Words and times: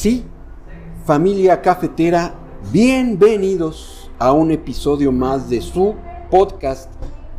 Sí, 0.00 0.24
familia 1.04 1.60
cafetera, 1.60 2.34
bienvenidos 2.72 4.10
a 4.18 4.32
un 4.32 4.50
episodio 4.50 5.12
más 5.12 5.50
de 5.50 5.60
su 5.60 5.94
podcast 6.30 6.90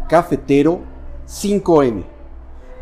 cafetero 0.08 0.82
5M. 1.26 2.04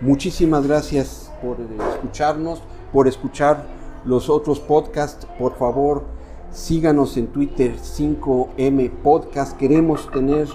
Muchísimas 0.02 0.68
gracias 0.68 1.32
por 1.42 1.60
escucharnos, 1.62 2.62
por 2.92 3.08
escuchar 3.08 3.64
los 4.04 4.30
otros 4.30 4.60
podcasts. 4.60 5.26
Por 5.40 5.56
favor, 5.56 6.04
síganos 6.52 7.16
en 7.16 7.28
Twitter 7.28 7.78
5M 7.78 8.92
Podcast. 9.02 9.56
Queremos 9.56 10.12
tener 10.12 10.50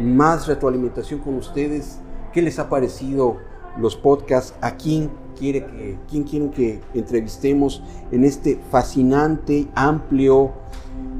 más 0.00 0.48
retroalimentación 0.48 1.20
con 1.20 1.36
ustedes. 1.36 2.00
¿Qué 2.32 2.42
les 2.42 2.58
ha 2.58 2.68
parecido 2.68 3.36
los 3.78 3.94
podcasts? 3.94 4.52
¿A 4.60 4.72
quién 4.72 5.12
quiere 5.34 5.64
que, 5.66 5.98
quién 6.08 6.24
quieren 6.24 6.50
que 6.50 6.80
entrevistemos 6.94 7.82
en 8.10 8.24
este 8.24 8.58
fascinante, 8.70 9.68
amplio 9.74 10.52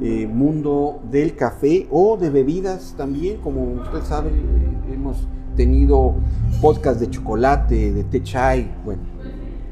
eh, 0.01 0.27
mundo 0.27 0.99
del 1.09 1.35
café 1.35 1.87
o 1.91 2.17
de 2.17 2.29
bebidas 2.29 2.95
también? 2.97 3.37
Como 3.41 3.81
usted 3.81 4.01
sabe, 4.03 4.31
hemos 4.91 5.27
tenido 5.55 6.15
podcast 6.61 6.99
de 6.99 7.09
chocolate, 7.09 7.93
de 7.93 8.03
té 8.03 8.23
chai. 8.23 8.71
Bueno, 8.83 9.01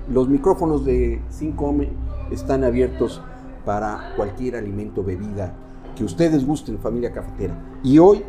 los 0.09 0.29
micrófonos 0.29 0.85
de 0.85 1.21
5M 1.31 1.89
están 2.31 2.63
abiertos 2.63 3.21
para 3.65 4.13
cualquier 4.15 4.55
alimento, 4.55 5.03
bebida 5.03 5.53
que 5.95 6.03
ustedes 6.03 6.45
gusten, 6.45 6.79
familia 6.79 7.11
cafetera. 7.11 7.55
Y 7.83 7.99
hoy 7.99 8.23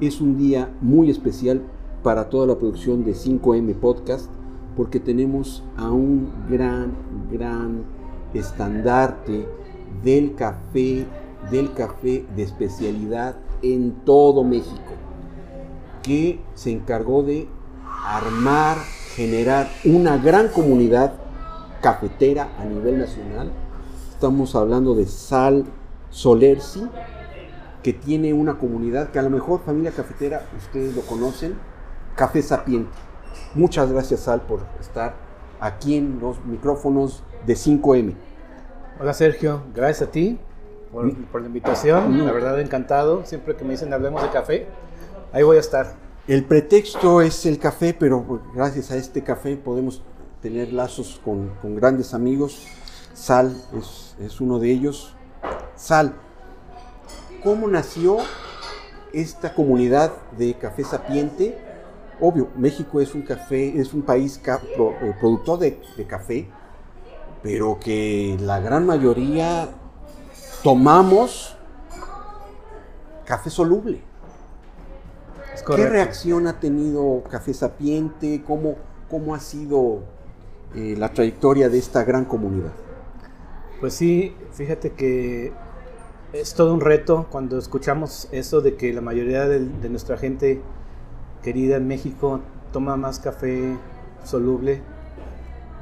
es 0.00 0.20
un 0.20 0.36
día 0.36 0.70
muy 0.80 1.10
especial 1.10 1.62
para 2.02 2.28
toda 2.28 2.46
la 2.46 2.58
producción 2.58 3.04
de 3.04 3.12
5M 3.12 3.74
Podcast 3.76 4.28
porque 4.76 5.00
tenemos 5.00 5.62
a 5.76 5.90
un 5.90 6.32
gran, 6.48 6.92
gran 7.30 7.84
estandarte 8.32 9.46
del 10.02 10.34
café, 10.34 11.06
del 11.50 11.72
café 11.74 12.26
de 12.34 12.42
especialidad 12.42 13.36
en 13.62 13.92
todo 14.04 14.44
México, 14.44 14.92
que 16.02 16.40
se 16.54 16.72
encargó 16.72 17.22
de 17.22 17.48
armar, 18.04 18.76
generar 19.14 19.68
una 19.84 20.16
gran 20.18 20.48
comunidad 20.48 21.14
cafetera 21.80 22.48
a 22.58 22.64
nivel 22.64 22.98
nacional. 22.98 23.50
Estamos 24.10 24.54
hablando 24.54 24.94
de 24.94 25.06
Sal 25.06 25.64
Solersi, 26.10 26.82
que 27.82 27.92
tiene 27.92 28.32
una 28.32 28.58
comunidad 28.58 29.10
que 29.10 29.18
a 29.18 29.22
lo 29.22 29.30
mejor 29.30 29.60
familia 29.60 29.90
cafetera 29.90 30.46
ustedes 30.56 30.94
lo 30.96 31.02
conocen, 31.02 31.54
Café 32.16 32.42
Sapiente. 32.42 33.13
Muchas 33.54 33.90
gracias 33.90 34.20
Sal 34.20 34.42
por 34.42 34.60
estar 34.80 35.14
aquí 35.60 35.96
en 35.96 36.18
los 36.20 36.44
micrófonos 36.44 37.22
de 37.46 37.54
5M. 37.54 38.14
Hola 39.00 39.14
Sergio, 39.14 39.62
gracias 39.74 40.08
a 40.08 40.12
ti 40.12 40.38
por, 40.92 41.14
por 41.26 41.40
la 41.40 41.48
invitación. 41.48 42.24
La 42.26 42.32
verdad 42.32 42.60
encantado. 42.60 43.24
Siempre 43.24 43.56
que 43.56 43.64
me 43.64 43.72
dicen 43.72 43.92
hablemos 43.92 44.22
de 44.22 44.30
café, 44.30 44.66
ahí 45.32 45.42
voy 45.42 45.56
a 45.56 45.60
estar. 45.60 45.94
El 46.26 46.44
pretexto 46.44 47.20
es 47.20 47.44
el 47.44 47.58
café, 47.58 47.92
pero 47.92 48.42
gracias 48.54 48.90
a 48.90 48.96
este 48.96 49.22
café 49.22 49.56
podemos 49.56 50.02
tener 50.40 50.72
lazos 50.72 51.20
con, 51.24 51.50
con 51.60 51.76
grandes 51.76 52.14
amigos. 52.14 52.66
Sal 53.12 53.56
es, 53.78 54.16
es 54.18 54.40
uno 54.40 54.58
de 54.58 54.70
ellos. 54.70 55.14
Sal, 55.76 56.14
¿cómo 57.42 57.68
nació 57.68 58.18
esta 59.12 59.54
comunidad 59.54 60.12
de 60.36 60.54
Café 60.54 60.84
Sapiente? 60.84 61.58
Obvio, 62.20 62.48
México 62.56 63.00
es 63.00 63.14
un 63.14 63.22
café, 63.22 63.78
es 63.80 63.92
un 63.92 64.02
país 64.02 64.38
ca- 64.42 64.60
pro- 64.76 64.92
eh, 65.02 65.14
productor 65.20 65.58
de, 65.58 65.80
de 65.96 66.04
café, 66.06 66.48
pero 67.42 67.78
que 67.80 68.36
la 68.40 68.60
gran 68.60 68.86
mayoría 68.86 69.68
tomamos 70.62 71.56
café 73.24 73.50
soluble. 73.50 74.00
Es 75.54 75.62
¿Qué 75.62 75.86
reacción 75.86 76.46
ha 76.46 76.58
tenido 76.60 77.22
Café 77.30 77.54
Sapiente? 77.54 78.42
¿Cómo, 78.46 78.76
cómo 79.10 79.34
ha 79.34 79.40
sido 79.40 80.00
eh, 80.74 80.94
la 80.98 81.12
trayectoria 81.12 81.68
de 81.68 81.78
esta 81.78 82.04
gran 82.04 82.24
comunidad? 82.24 82.72
Pues 83.80 83.94
sí, 83.94 84.34
fíjate 84.52 84.92
que 84.92 85.52
es 86.32 86.54
todo 86.54 86.74
un 86.74 86.80
reto 86.80 87.26
cuando 87.30 87.58
escuchamos 87.58 88.28
eso 88.32 88.60
de 88.60 88.76
que 88.76 88.92
la 88.92 89.00
mayoría 89.00 89.46
de, 89.46 89.60
nuestra 89.88 90.16
gente 90.16 90.60
querida 91.44 91.76
en 91.76 91.86
México 91.86 92.40
toma 92.72 92.96
más 92.96 93.20
café 93.20 93.76
soluble 94.24 94.82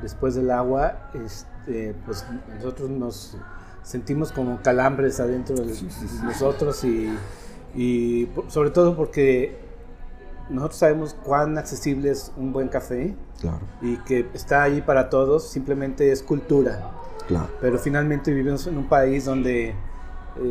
después 0.02 0.34
del 0.34 0.50
agua. 0.50 1.10
Este, 1.14 1.94
pues 2.04 2.26
nosotros 2.56 2.90
nos 2.90 3.36
sentimos 3.82 4.32
como 4.32 4.60
calambres 4.62 5.20
adentro 5.20 5.56
de 5.56 5.74
nosotros 6.24 6.84
y, 6.84 7.16
y 7.74 8.28
sobre 8.48 8.70
todo 8.70 8.96
porque 8.96 9.56
nosotros 10.50 10.78
sabemos 10.78 11.14
cuán 11.24 11.56
accesible 11.56 12.10
es 12.10 12.32
un 12.36 12.52
buen 12.52 12.68
café 12.68 13.14
Claro, 13.40 13.60
y 13.80 13.96
que 13.98 14.28
está 14.34 14.62
ahí 14.64 14.82
para 14.82 15.08
todos, 15.08 15.48
simplemente 15.48 16.12
es 16.12 16.22
cultura. 16.22 16.90
claro. 17.26 17.48
Pero 17.60 17.78
finalmente 17.78 18.32
vivimos 18.32 18.66
en 18.66 18.76
un 18.76 18.88
país 18.88 19.24
donde 19.24 19.70
eh, 19.70 19.74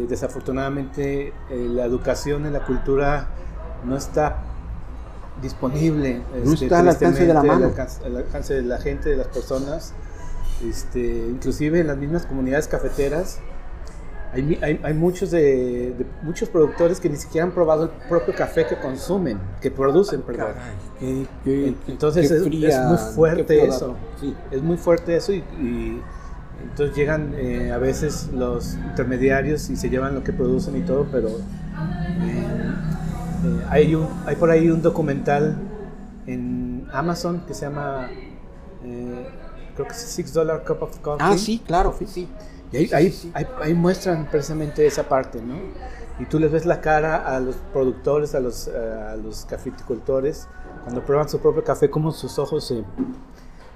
desafortunadamente 0.09 1.27
eh, 1.27 1.33
la 1.69 1.85
educación 1.85 2.45
y 2.47 2.49
la 2.49 2.65
cultura 2.65 3.27
no 3.85 3.95
está 3.95 4.43
disponible. 5.41 6.21
No 6.43 6.53
está 6.53 6.79
al 6.79 6.87
alcance 6.89 7.25
de 7.25 7.33
la 7.33 7.43
mano. 7.43 7.53
Al 7.65 7.71
alcance, 7.71 8.05
al 8.05 8.17
alcance 8.17 8.53
de 8.53 8.61
la 8.63 8.77
gente, 8.79 9.09
de 9.09 9.17
las 9.17 9.27
personas. 9.27 9.93
Este, 10.67 10.99
inclusive 11.29 11.79
en 11.79 11.87
las 11.87 11.97
mismas 11.97 12.25
comunidades 12.27 12.67
cafeteras 12.67 13.39
hay, 14.33 14.59
hay, 14.61 14.79
hay 14.83 14.93
muchos, 14.93 15.31
de, 15.31 15.93
de- 15.97 16.05
muchos 16.21 16.47
productores 16.49 16.99
que 16.99 17.09
ni 17.09 17.17
siquiera 17.17 17.45
han 17.47 17.51
probado 17.51 17.85
el 17.85 17.89
propio 18.07 18.33
café 18.35 18.65
que 18.67 18.77
consumen, 18.77 19.39
que 19.59 19.71
producen, 19.71 20.21
perdón. 20.21 20.49
Caray, 20.53 21.27
qué- 21.43 21.75
qué- 21.85 21.91
Entonces 21.91 22.29
qué 22.29 22.35
es- 22.37 22.41
es 22.75 22.85
muy 22.87 22.97
fuerte 23.15 23.65
eso. 23.65 23.95
Sí. 24.19 24.35
Es 24.51 24.61
muy 24.61 24.77
fuerte 24.77 25.15
eso 25.17 25.33
y, 25.33 25.37
y 25.59 26.01
entonces 26.63 26.95
llegan 26.95 27.33
eh, 27.35 27.71
a 27.73 27.77
veces 27.79 28.29
los 28.31 28.75
intermediarios 28.75 29.69
y 29.71 29.75
se 29.75 29.89
llevan 29.89 30.13
lo 30.13 30.23
que 30.23 30.31
producen 30.31 30.77
y 30.77 30.81
todo, 30.81 31.07
pero 31.11 31.27
eh, 31.27 32.45
eh, 33.43 33.65
hay, 33.69 33.95
un, 33.95 34.07
hay 34.25 34.35
por 34.35 34.49
ahí 34.49 34.69
un 34.69 34.81
documental 34.81 35.57
en 36.27 36.87
Amazon 36.93 37.43
que 37.47 37.53
se 37.53 37.65
llama, 37.65 38.09
eh, 38.83 39.27
creo 39.75 39.87
que 39.87 39.93
es 39.93 39.99
Six 39.99 40.33
Dollar 40.33 40.63
Cup 40.65 40.83
of 40.83 40.97
Coffee. 40.99 41.25
Ah, 41.27 41.37
sí, 41.37 41.61
claro, 41.65 41.95
sí. 42.05 42.27
Y 42.71 42.77
ahí, 42.77 42.87
Sí, 42.87 42.93
ahí- 42.93 43.11
sí, 43.11 43.31
ahí- 43.33 43.47
ahí 43.61 43.73
muestran 43.73 44.27
precisamente 44.29 44.85
esa 44.85 45.03
parte, 45.09 45.41
¿no? 45.41 45.55
Y 46.19 46.25
tú 46.25 46.39
les 46.39 46.51
ves 46.51 46.65
la 46.65 46.79
cara 46.81 47.35
a 47.35 47.39
los 47.39 47.55
productores, 47.73 48.35
a 48.35 48.39
los, 48.39 48.67
eh, 48.67 48.71
a 49.11 49.15
los 49.15 49.45
cafeticultores, 49.45 50.47
cuando 50.83 51.01
prueban 51.03 51.27
su 51.27 51.39
propio 51.39 51.63
café, 51.63 51.89
como 51.89 52.11
sus 52.11 52.37
ojos 52.39 52.65
se, 52.67 52.83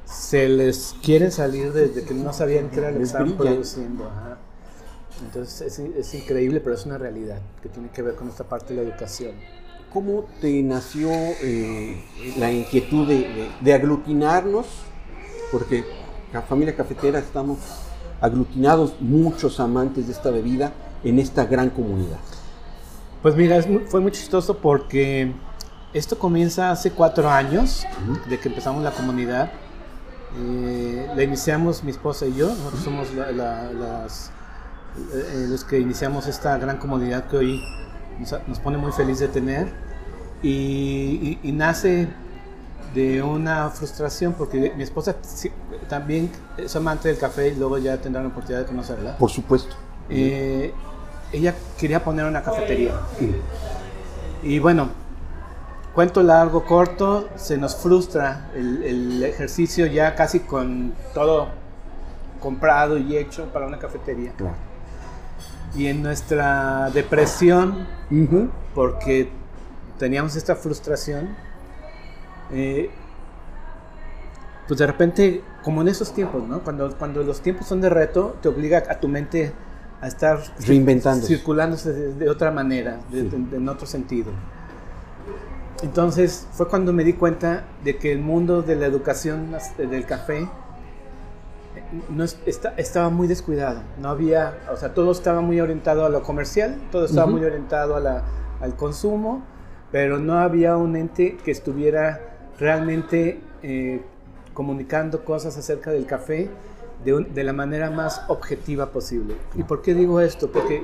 se 0.06 0.47
les 0.47 0.96
quieren 1.02 1.32
salir 1.32 1.74
desde 1.74 2.03
que 2.03 2.14
no 2.14 2.32
sabían 2.34 2.70
qué 2.70 2.80
era 2.80 2.92
lo 2.92 2.97
que 2.97 3.03
estaban 3.03 3.28
produciendo. 3.38 4.06
ajá. 4.06 4.38
Entonces 5.24 5.62
es, 5.62 5.80
es 5.80 6.14
increíble, 6.14 6.59
pero 6.59 6.76
es 6.76 6.86
una 6.86 6.98
realidad 6.98 7.40
que 7.64 7.70
tiene 7.70 7.90
que 7.90 8.02
ver 8.02 8.16
con 8.16 8.28
esta 8.30 8.44
parte 8.44 8.74
de 8.74 8.84
la 8.84 8.90
educación. 8.90 9.31
¿Cómo 9.94 10.26
te 10.42 10.62
nació 10.62 11.09
eh, 11.12 12.03
la 12.38 12.52
inquietud 12.52 13.08
de, 13.08 13.20
de- 13.20 13.50
de 13.62 13.74
aglutinarnos? 13.74 14.66
Porque 15.52 15.86
la 16.34 16.42
familia 16.42 16.76
cafetera 16.76 17.20
estamos 17.20 17.59
aglutinados 18.20 18.96
muchos 19.00 19.59
amantes 19.59 20.08
de 20.08 20.14
esta 20.14 20.31
bebida 20.31 20.74
en 21.03 21.20
esta 21.20 21.46
gran 21.46 21.70
comunidad. 21.70 22.18
Pues 23.22 23.36
mira, 23.36 23.56
es 23.56 23.68
muy- 23.68 23.84
fue 23.86 24.02
muy 24.02 24.12
chistoso 24.12 24.58
porque 24.58 25.32
esto 25.94 26.20
comienza 26.20 26.72
hace 26.72 26.91
cuatro 26.91 27.29
años 27.29 27.85
de 28.29 28.38
que 28.38 28.50
empezamos 28.50 28.84
la 28.84 28.91
comunidad. 28.91 29.50
Eh, 30.38 31.08
la 31.16 31.23
iniciamos 31.23 31.84
mi 31.84 31.91
esposa 31.91 32.26
y 32.26 32.35
yo, 32.35 32.50
nosotros 32.50 32.82
somos 32.84 33.14
la- 33.14 33.32
la- 33.32 33.72
las, 33.72 34.32
eh, 35.14 35.46
los 35.50 35.64
que 35.64 35.80
iniciamos 35.80 36.28
esta 36.28 36.58
gran 36.58 36.78
comunidad 36.78 37.26
que 37.28 37.38
hoy 37.38 37.64
nos, 38.20 38.36
nos 38.47 38.59
pone 38.59 38.78
muy 38.78 38.92
feliz 38.92 39.20
de 39.20 39.28
tener. 39.28 39.68
Y, 40.42 40.50
y- 41.44 41.50
y 41.50 41.52
nace 41.52 42.08
de 42.94 43.22
una 43.24 43.70
frustración 43.72 44.34
porque 44.34 44.74
mi 44.78 44.84
esposa 44.84 45.16
también 45.90 46.30
es 46.58 46.76
amante 46.76 47.09
del 47.09 47.18
café 47.18 47.50
y 47.50 47.56
luego 47.56 47.78
ya 47.78 47.97
tendrán 47.97 48.26
la 48.26 48.30
oportunidad 48.30 48.62
de 48.62 48.68
conocerla. 48.68 49.18
Por 49.18 49.30
supuesto. 49.32 49.76
Eh, 50.09 50.74
ella 51.34 51.53
quería 51.78 52.03
poner 52.03 52.26
una 52.26 52.42
cafetería. 52.44 52.94
Y 54.44 54.59
bueno, 54.59 54.90
cuento 55.94 56.22
largo, 56.24 56.64
corto, 56.66 57.28
se 57.36 57.58
nos 57.58 57.76
frustra 57.76 58.50
el, 58.56 58.84
el 58.84 59.24
ejercicio 59.24 59.88
ya 59.88 60.14
casi 60.16 60.42
con 60.42 60.94
todo 61.14 61.47
comprado 62.40 62.97
y 62.97 63.18
hecho 63.18 63.46
para 63.52 63.66
una 63.66 63.80
cafetería. 63.80 64.32
Claro. 64.38 64.56
Y 65.75 65.87
en 65.87 66.01
nuestra 66.03 66.89
depresión, 66.93 67.87
porque 68.73 69.29
teníamos 69.99 70.35
esta 70.35 70.55
frustración, 70.55 71.35
eh, 72.51 72.89
pues 74.67 74.79
de 74.79 74.87
repente, 74.87 75.43
como 75.63 75.81
en 75.81 75.89
esos 75.89 76.13
tiempos, 76.13 76.47
¿no? 76.47 76.61
Cuando, 76.61 76.95
cuando 76.97 77.23
los 77.23 77.41
tiempos 77.41 77.67
son 77.67 77.81
de 77.81 77.89
reto, 77.89 78.37
te 78.41 78.47
obliga 78.47 78.83
a 78.89 78.99
tu 78.99 79.07
mente 79.07 79.51
a 80.01 80.07
estar 80.07 80.39
Reinventándose. 80.66 81.27
circulándose 81.35 81.91
de, 81.93 82.13
de 82.13 82.29
otra 82.29 82.51
manera, 82.51 82.99
de- 83.11 83.22
Sí. 83.29 83.29
de- 83.51 83.57
en 83.57 83.69
otro 83.69 83.85
sentido. 83.85 84.31
Entonces 85.83 86.47
fue 86.51 86.67
cuando 86.67 86.93
me 86.93 87.03
di 87.03 87.13
cuenta 87.13 87.66
de 87.83 87.97
que 87.97 88.11
el 88.11 88.19
mundo 88.19 88.61
de 88.61 88.75
la 88.75 88.85
educación 88.85 89.53
as- 89.55 89.77
del 89.77 90.05
café 90.05 90.47
no 92.09 92.24
es- 92.24 92.38
está- 92.46 92.74
estaba 92.78 93.09
muy 93.09 93.28
descuidado. 93.28 93.82
No 94.02 94.09
había, 94.09 94.58
o 94.72 94.78
sea, 94.78 94.94
todo 94.94 95.12
estaba 95.12 95.42
muy 95.42 95.59
orientado 95.62 96.06
a 96.06 96.09
lo 96.09 96.24
comercial, 96.24 96.76
todo 96.92 97.06
estaba 97.06 97.26
Ujú. 97.28 97.38
muy 97.38 97.46
orientado 97.46 97.96
a 97.96 98.00
la- 98.00 98.24
al 98.62 98.76
consumo, 98.76 99.44
pero 99.92 100.18
no 100.20 100.38
había 100.40 100.78
un 100.78 100.96
ente 100.96 101.38
que 101.44 101.52
estuviera 101.52 102.22
realmente 102.59 103.42
eh, 103.64 104.02
comunicando 104.53 105.26
cosas 105.26 105.58
acerca 105.58 105.90
del 105.92 106.06
café 106.06 106.50
de, 107.03 107.14
un- 107.16 107.34
de 107.34 107.44
la 107.44 107.52
manera 107.52 107.90
más 107.92 108.22
objetiva 108.28 108.92
posible. 108.92 109.36
¿Y 109.56 109.64
por 109.64 109.82
qué 109.82 109.94
digo 109.94 110.20
esto? 110.22 110.52
Porque 110.52 110.84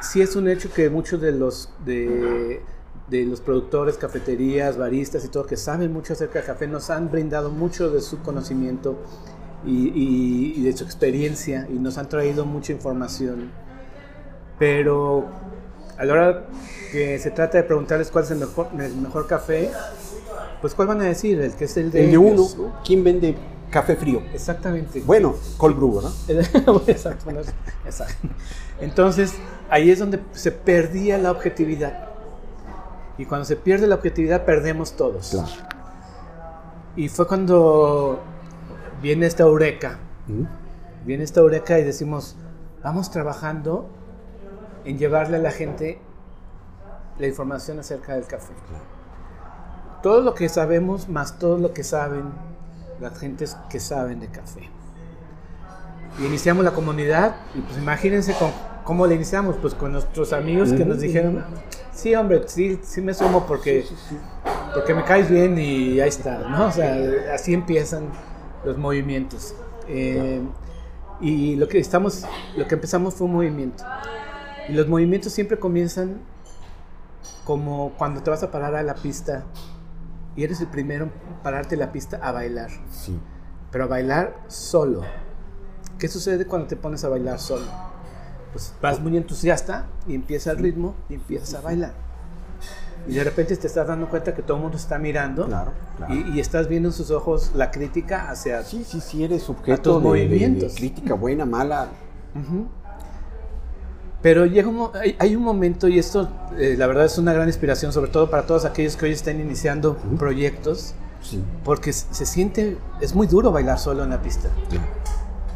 sí 0.00 0.22
es 0.22 0.36
un 0.36 0.48
hecho 0.48 0.72
que 0.72 0.88
muchos 0.88 1.20
de 1.20 1.32
los, 1.32 1.70
de, 1.84 2.62
de 3.08 3.26
los 3.26 3.40
productores, 3.40 3.96
cafeterías, 3.98 4.78
baristas 4.78 5.24
y 5.24 5.28
todo 5.28 5.44
que 5.46 5.56
saben 5.56 5.92
mucho 5.92 6.12
acerca 6.14 6.38
del 6.38 6.46
café 6.46 6.66
nos 6.68 6.90
han 6.90 7.10
brindado 7.10 7.50
mucho 7.50 7.90
de 7.90 8.00
su 8.00 8.22
conocimiento 8.22 8.96
y, 9.64 9.88
y- 9.88 10.54
y 10.56 10.62
de 10.64 10.76
su 10.76 10.84
experiencia 10.84 11.66
y 11.70 11.74
nos 11.78 11.98
han 11.98 12.08
traído 12.08 12.44
mucha 12.44 12.72
información. 12.72 13.50
Pero 14.58 15.26
a 15.98 16.04
la 16.04 16.12
hora 16.12 16.44
que 16.90 17.18
se 17.18 17.30
trata 17.30 17.58
de 17.58 17.64
preguntarles 17.64 18.10
cuál 18.10 18.24
es 18.24 18.30
el 18.30 18.38
mejor, 18.38 18.68
el 18.78 18.96
mejor 18.96 19.26
café, 19.26 19.70
pues 20.60 20.74
cuál 20.74 20.88
van 20.88 21.00
a 21.00 21.04
decir, 21.04 21.40
el 21.40 21.54
que 21.54 21.64
es 21.64 21.76
el 21.76 21.90
de, 21.90 22.04
El 22.04 22.10
de 22.12 22.18
uno. 22.18 22.46
¿quién 22.84 23.02
vende 23.02 23.36
café 23.70 23.96
frío? 23.96 24.22
Exactamente. 24.32 25.00
Bueno, 25.04 25.34
cold 25.56 25.76
brew, 25.76 25.90
bueno, 25.90 26.12
exacto. 26.86 27.30
Entonces, 28.80 29.34
ahí 29.70 29.90
es 29.90 29.98
donde 29.98 30.20
se 30.32 30.52
perdía 30.52 31.18
la 31.18 31.30
objetividad. 31.30 32.08
Y 33.18 33.26
cuando 33.26 33.44
se 33.44 33.56
pierde 33.56 33.86
la 33.86 33.96
objetividad, 33.96 34.44
perdemos 34.44 34.92
todos. 34.96 35.30
Claro. 35.30 35.48
Y 36.96 37.08
fue 37.08 37.26
cuando 37.26 38.20
viene 39.02 39.26
esta 39.26 39.42
eureka. 39.42 39.98
Ujú. 40.28 40.46
Viene 41.04 41.24
esta 41.24 41.40
eureka 41.40 41.78
y 41.78 41.84
decimos, 41.84 42.36
vamos 42.82 43.10
trabajando 43.10 43.90
en 44.84 44.98
llevarle 44.98 45.36
a 45.36 45.40
la 45.40 45.50
gente 45.50 46.00
la 47.18 47.26
información 47.26 47.78
acerca 47.80 48.14
del 48.14 48.26
café. 48.26 48.52
Todo 50.02 50.22
lo 50.22 50.34
que 50.34 50.48
sabemos, 50.48 51.08
más 51.08 51.38
todo 51.38 51.58
lo 51.58 51.72
que 51.72 51.84
saben 51.84 52.32
las 53.00 53.18
gentes 53.18 53.56
que 53.68 53.80
saben 53.80 54.20
de 54.20 54.28
café. 54.28 54.70
Y 56.18 56.26
iniciamos 56.26 56.64
la 56.64 56.72
comunidad 56.72 57.36
y 57.54 57.60
pues 57.60 57.78
imagínense 57.78 58.34
con, 58.34 58.50
cómo 58.84 59.06
la 59.06 59.14
iniciamos, 59.14 59.56
pues 59.56 59.74
con 59.74 59.92
nuestros 59.92 60.32
amigos 60.32 60.72
que 60.72 60.84
nos 60.84 61.00
dijeron, 61.00 61.44
sí 61.92 62.14
hombre, 62.14 62.42
sí, 62.46 62.78
sí 62.82 63.00
me 63.00 63.14
sumo 63.14 63.46
porque, 63.46 63.84
porque 64.74 64.94
me 64.94 65.04
caes 65.04 65.28
bien 65.30 65.58
y 65.58 66.00
ahí 66.00 66.08
está, 66.08 66.38
¿no? 66.38 66.66
O 66.66 66.72
sea, 66.72 66.96
así 67.34 67.54
empiezan 67.54 68.04
los 68.64 68.78
movimientos. 68.78 69.54
Eh, 69.88 70.40
y 71.20 71.56
lo 71.56 71.68
que, 71.68 71.78
estamos, 71.78 72.24
lo 72.56 72.66
que 72.66 72.74
empezamos 72.74 73.14
fue 73.14 73.26
un 73.26 73.34
movimiento. 73.34 73.84
Y 74.68 74.72
los 74.72 74.88
movimientos 74.88 75.32
siempre 75.32 75.58
comienzan 75.58 76.20
como 77.44 77.92
cuando 77.98 78.22
te 78.22 78.30
vas 78.30 78.42
a 78.42 78.50
parar 78.50 78.74
a 78.74 78.82
la 78.82 78.94
pista 78.94 79.44
y 80.36 80.44
eres 80.44 80.60
el 80.60 80.68
primero 80.68 81.04
en 81.06 81.12
pararte 81.42 81.74
a 81.74 81.78
la 81.78 81.92
pista 81.92 82.18
a 82.22 82.32
bailar, 82.32 82.70
Sí. 82.90 83.18
pero 83.70 83.84
a 83.84 83.86
bailar 83.88 84.36
solo. 84.48 85.02
¿Qué 85.98 86.08
sucede 86.08 86.46
cuando 86.46 86.68
te 86.68 86.76
pones 86.76 87.04
a 87.04 87.08
bailar 87.08 87.38
solo? 87.38 87.66
Pues 88.52 88.74
vas 88.80 89.00
muy 89.00 89.16
entusiasta 89.16 89.86
y 90.06 90.14
empieza 90.14 90.50
el 90.52 90.58
ritmo 90.58 90.94
y 91.08 91.14
empiezas 91.14 91.54
a 91.54 91.60
bailar. 91.60 91.94
Y 93.08 93.14
de 93.14 93.24
repente 93.24 93.56
te 93.56 93.66
estás 93.66 93.86
dando 93.88 94.08
cuenta 94.08 94.32
que 94.34 94.42
todo 94.42 94.56
el 94.58 94.62
mundo 94.62 94.76
está 94.76 94.96
mirando 94.98 95.46
Claro, 95.46 95.72
claro. 95.96 96.14
Y, 96.14 96.36
y 96.36 96.40
estás 96.40 96.68
viendo 96.68 96.88
en 96.90 96.92
sus 96.92 97.10
ojos 97.10 97.50
la 97.54 97.70
crítica 97.70 98.30
hacia 98.30 98.62
Sí, 98.62 98.84
sí, 98.86 99.00
sí, 99.00 99.24
eres 99.24 99.46
de, 99.46 99.54
de- 99.72 99.76
de 99.76 99.98
movimientos. 99.98 100.74
crítica 100.76 101.14
buena, 101.14 101.44
mala. 101.44 101.88
Pero 104.22 104.46
llega 104.46 104.68
un, 104.68 104.90
hay, 104.94 105.16
hay 105.18 105.34
un 105.34 105.42
momento, 105.42 105.88
y 105.88 105.98
esto 105.98 106.28
eh, 106.56 106.76
la 106.78 106.86
verdad 106.86 107.06
es 107.06 107.18
una 107.18 107.32
gran 107.32 107.48
inspiración, 107.48 107.92
sobre 107.92 108.10
todo 108.10 108.30
para 108.30 108.46
todos 108.46 108.64
aquellos 108.64 108.94
que 108.96 109.06
hoy 109.06 109.12
están 109.12 109.40
iniciando 109.40 109.96
proyectos, 110.18 110.94
Sí. 111.22 111.42
porque 111.64 111.92
se 111.92 112.26
siente, 112.26 112.76
es 113.00 113.14
muy 113.14 113.26
duro 113.28 113.52
bailar 113.52 113.78
solo 113.78 114.02
en 114.04 114.10
la 114.10 114.22
pista. 114.22 114.48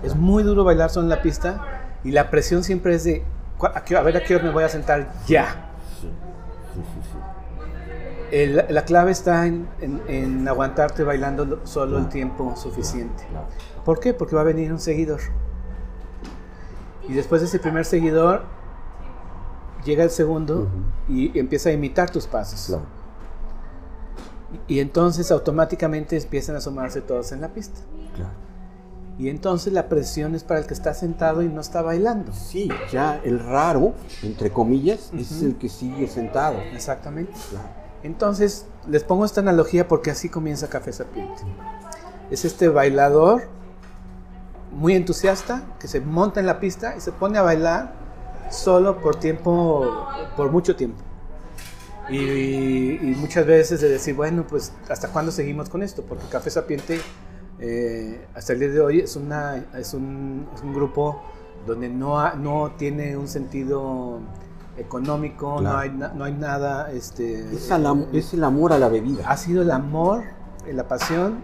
Es 0.05 0.15
muy 0.15 0.43
duro 0.45 0.63
bailar 0.65 0.91
solo 0.91 1.05
en 1.07 1.11
la 1.11 1.23
pista 1.23 1.61
y 2.05 2.11
la 2.13 2.31
presión 2.31 2.63
siempre 2.63 2.95
es 2.95 3.03
de, 3.05 3.25
"¿Cu- 3.59 3.67
a, 3.67 3.83
qué- 3.85 3.97
a 3.97 4.03
ver 4.03 4.17
a 4.17 4.23
qué 4.23 4.37
hora 4.37 4.45
me 4.45 4.51
voy 4.53 4.63
a 4.65 4.69
sentar 4.69 5.13
ya. 5.27 5.66
El- 8.31 8.64
la 8.69 8.84
clave 8.84 9.12
está 9.12 9.46
en, 9.46 9.69
en- 9.81 10.02
en 10.08 10.49
aguantarte 10.49 11.02
bailando 11.05 11.44
lo- 11.44 11.67
solo 11.67 11.99
el 11.99 12.08
tiempo 12.08 12.55
suficiente. 12.56 13.25
¿Por 13.84 14.00
qué? 14.00 14.14
Porque 14.14 14.34
va 14.34 14.40
a 14.43 14.44
venir 14.44 14.73
un 14.73 14.81
seguidor. 14.81 15.20
Y 17.08 17.12
después 17.14 17.40
de 17.40 17.46
ese 17.46 17.58
primer 17.61 17.84
seguidor, 17.84 18.43
llega 19.84 20.02
el 20.02 20.11
segundo 20.11 20.62
Ujú. 20.62 21.12
y 21.12 21.38
empieza 21.38 21.69
a 21.69 21.73
imitar 21.73 22.11
tus 22.11 22.26
pasos. 22.26 22.67
Claro. 22.67 22.82
Y 24.69 24.81
entonces 24.81 25.31
automáticamente 25.31 26.17
empiezan 26.17 26.55
a 26.56 26.58
asomarse 26.58 27.00
todos 27.02 27.31
en 27.32 27.40
la 27.40 27.49
pista. 27.49 27.81
Claro. 28.14 28.31
Y 29.19 29.28
entonces 29.31 29.73
la 29.73 29.88
presión 29.88 30.34
es 30.34 30.44
para 30.44 30.61
el 30.61 30.67
que 30.67 30.75
está 30.75 30.93
sentado 30.93 31.43
y 31.43 31.49
no 31.49 31.61
está 31.61 31.81
bailando. 31.81 32.32
Sí, 32.32 32.69
ya 32.90 33.20
el 33.25 33.38
raro, 33.38 33.94
entre 34.23 34.50
comillas, 34.50 35.11
es 35.17 35.32
Ujú. 35.32 35.46
el 35.46 35.56
que 35.56 35.69
sigue 35.69 36.06
sentado. 36.08 36.58
Exactamente. 36.75 37.32
Claro. 37.50 37.86
Entonces, 38.03 38.67
les 38.89 39.05
pongo 39.05 39.25
esta 39.25 39.41
analogía 39.41 39.89
porque 39.89 40.11
así 40.11 40.29
comienza 40.29 40.69
Café 40.69 40.93
Sapiente. 40.93 41.43
Es 42.31 42.45
este 42.45 42.69
bailador 42.69 43.49
muy 44.73 44.95
entusiasta 44.95 45.65
que 45.81 45.89
se 45.89 46.01
monta 46.01 46.41
en 46.41 46.47
la 46.47 46.61
pista 46.61 46.97
y 46.97 47.01
se 47.01 47.13
pone 47.13 47.39
a 47.39 47.43
bailar 47.43 47.95
solo 48.51 49.01
por 49.01 49.17
tiempo, 49.17 50.07
por 50.37 50.51
mucho 50.51 50.77
tiempo. 50.77 51.03
Y, 52.09 53.15
muchas 53.17 53.47
veces 53.47 53.81
de 53.81 53.89
decir, 53.89 54.15
bueno, 54.15 54.47
pues 54.49 54.73
hasta 54.88 55.09
cuándo 55.09 55.33
seguimos 55.33 55.69
con 55.69 55.83
esto, 55.83 56.03
porque 56.03 56.25
Café 56.31 56.50
Sapiente 56.50 57.00
eh, 57.59 58.26
hasta 58.35 58.53
el 58.53 58.61
día 58.61 58.69
de 58.69 58.81
hoy 58.81 59.00
es, 59.00 59.17
una, 59.17 59.65
un, 59.95 60.47
grupo 60.73 61.23
donde 61.67 61.88
no 61.88 62.73
tiene 62.76 63.17
un 63.17 63.26
sentido 63.26 64.21
económico, 64.76 65.61
no, 65.61 65.76
hay, 65.76 65.90
na- 65.90 66.09
no 66.14 66.25
hay 66.25 66.33
nada... 66.35 66.90
Este, 66.92 67.54
Es, 67.54 67.71
al 67.71 67.87
am- 67.87 68.06
es 68.12 68.35
el 68.35 68.45
amor 68.45 68.73
a 68.73 68.78
la 68.78 68.88
bebida. 68.88 69.28
ha 69.28 69.37
sido 69.37 69.62
el 69.62 69.71
amor 69.71 70.23
y 70.68 70.73
la 70.73 70.87
pasión 70.88 71.38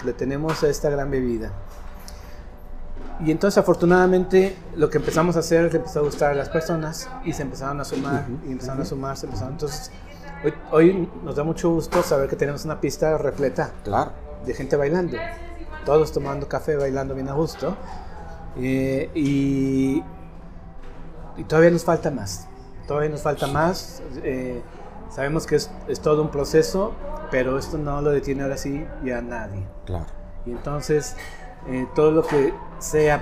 que 0.00 0.06
le 0.06 0.12
tenemos 0.12 0.62
a 0.62 0.68
esta 0.68 0.88
gran 0.90 1.10
bebida. 1.10 1.50
Y 3.20 3.32
entonces 3.32 3.58
afortunadamente 3.58 4.56
lo 4.76 4.90
que 4.90 4.98
empezamos 4.98 5.34
a 5.36 5.40
hacer 5.40 5.64
es 5.64 5.70
que 5.72 5.78
empezó 5.78 5.98
a 6.00 6.02
gustar 6.02 6.30
a 6.32 6.34
las 6.34 6.48
personas 6.50 7.08
y 7.24 7.32
se 7.32 7.42
empezaron 7.42 7.80
a 7.80 7.84
sumar 7.84 8.26
Ujú, 8.28 8.48
y 8.48 8.52
empezaron 8.52 8.78
ujú. 8.78 8.86
a 8.86 8.88
sumar, 8.88 9.16
se 9.16 9.26
empezaron. 9.26 9.54
Entonces 9.54 9.90
hoy, 10.44 10.54
hoy 10.70 11.08
nos 11.24 11.34
da 11.34 11.42
mucho 11.42 11.70
gusto 11.70 12.02
saber 12.04 12.28
que 12.28 12.36
tenemos 12.36 12.64
una 12.64 12.80
pista 12.80 13.18
repleta 13.18 13.72
Claro. 13.82 14.12
de 14.46 14.54
gente 14.54 14.76
bailando, 14.76 15.16
todos 15.84 16.12
tomando 16.12 16.46
café, 16.48 16.76
bailando 16.76 17.14
bien 17.16 17.28
a 17.28 17.32
gusto. 17.32 17.76
Eh, 18.56 19.10
y, 19.14 20.02
y 21.36 21.44
todavía 21.44 21.70
nos 21.70 21.84
falta 21.84 22.10
más, 22.10 22.47
todavía 22.88 23.10
nos 23.10 23.22
falta 23.22 23.46
más. 23.46 24.02
eh, 24.24 24.60
sabemos 25.10 25.46
que 25.46 25.54
es, 25.56 25.70
es 25.86 26.00
todo 26.00 26.22
un 26.22 26.30
proceso, 26.30 26.92
pero 27.30 27.56
esto 27.58 27.78
no 27.78 28.02
lo 28.02 28.10
detiene 28.10 28.42
ahora 28.42 28.56
sí 28.56 28.84
ya 29.04 29.20
nadie. 29.22 29.64
Claro. 29.86 30.06
Y 30.46 30.50
entonces 30.50 31.14
eh, 31.68 31.86
todo 31.94 32.10
lo 32.10 32.26
que 32.26 32.52
sea 32.80 33.20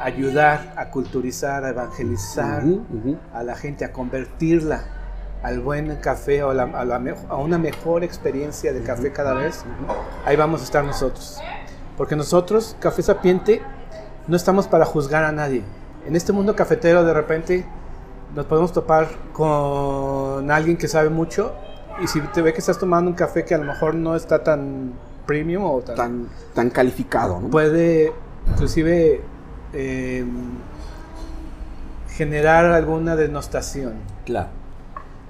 ayudar 0.00 0.74
a 0.76 0.90
culturizar, 0.90 1.64
a 1.64 1.70
evangelizar 1.70 2.62
a 3.32 3.42
la 3.42 3.56
gente, 3.56 3.84
a 3.84 3.92
convertirla 3.92 4.82
al 5.42 5.60
buen 5.60 5.96
café 5.96 6.42
o 6.42 6.50
a, 6.50 6.54
la- 6.54 6.64
a 6.64 6.84
la 6.84 6.98
me- 6.98 7.14
a 7.28 7.36
una 7.36 7.58
mejor 7.58 8.02
experiencia 8.04 8.72
de 8.72 8.82
café 8.82 9.12
cada 9.12 9.34
vez, 9.34 9.64
ahí 10.24 10.36
vamos 10.36 10.60
a 10.60 10.64
estar 10.64 10.84
nosotros. 10.84 11.40
Porque 11.96 12.16
nosotros, 12.16 12.76
Café 12.80 13.02
Sapiente, 13.02 13.62
no 14.26 14.36
estamos 14.36 14.66
para 14.66 14.84
juzgar 14.84 15.22
a 15.24 15.30
nadie. 15.32 15.62
En 16.06 16.16
este 16.16 16.32
mundo 16.32 16.56
cafetero 16.56 17.04
de 17.04 17.14
repente 17.14 17.64
nos 18.34 18.46
podemos 18.46 18.72
topar 18.72 19.08
con 19.32 20.50
alguien 20.50 20.76
que 20.76 20.88
sabe 20.88 21.08
mucho 21.08 21.54
y 22.02 22.06
si 22.08 22.20
te 22.20 22.42
ve 22.42 22.52
que 22.52 22.58
estás 22.58 22.78
tomando 22.78 23.10
un 23.10 23.16
café 23.16 23.44
que 23.44 23.54
a 23.54 23.58
lo 23.58 23.64
mejor 23.64 23.94
no 23.94 24.16
está 24.16 24.42
tan 24.42 24.92
premium 25.26 25.64
o 25.64 25.80
tan, 25.80 25.96
Tan, 25.96 26.28
tan 26.54 26.70
calificado, 26.70 27.40
¿no? 27.40 27.48
puede 27.48 28.12
inclusive 28.50 29.22
eh, 29.72 30.24
generar 32.10 32.66
alguna 32.66 33.16
denostación. 33.16 33.94
claro. 34.24 34.48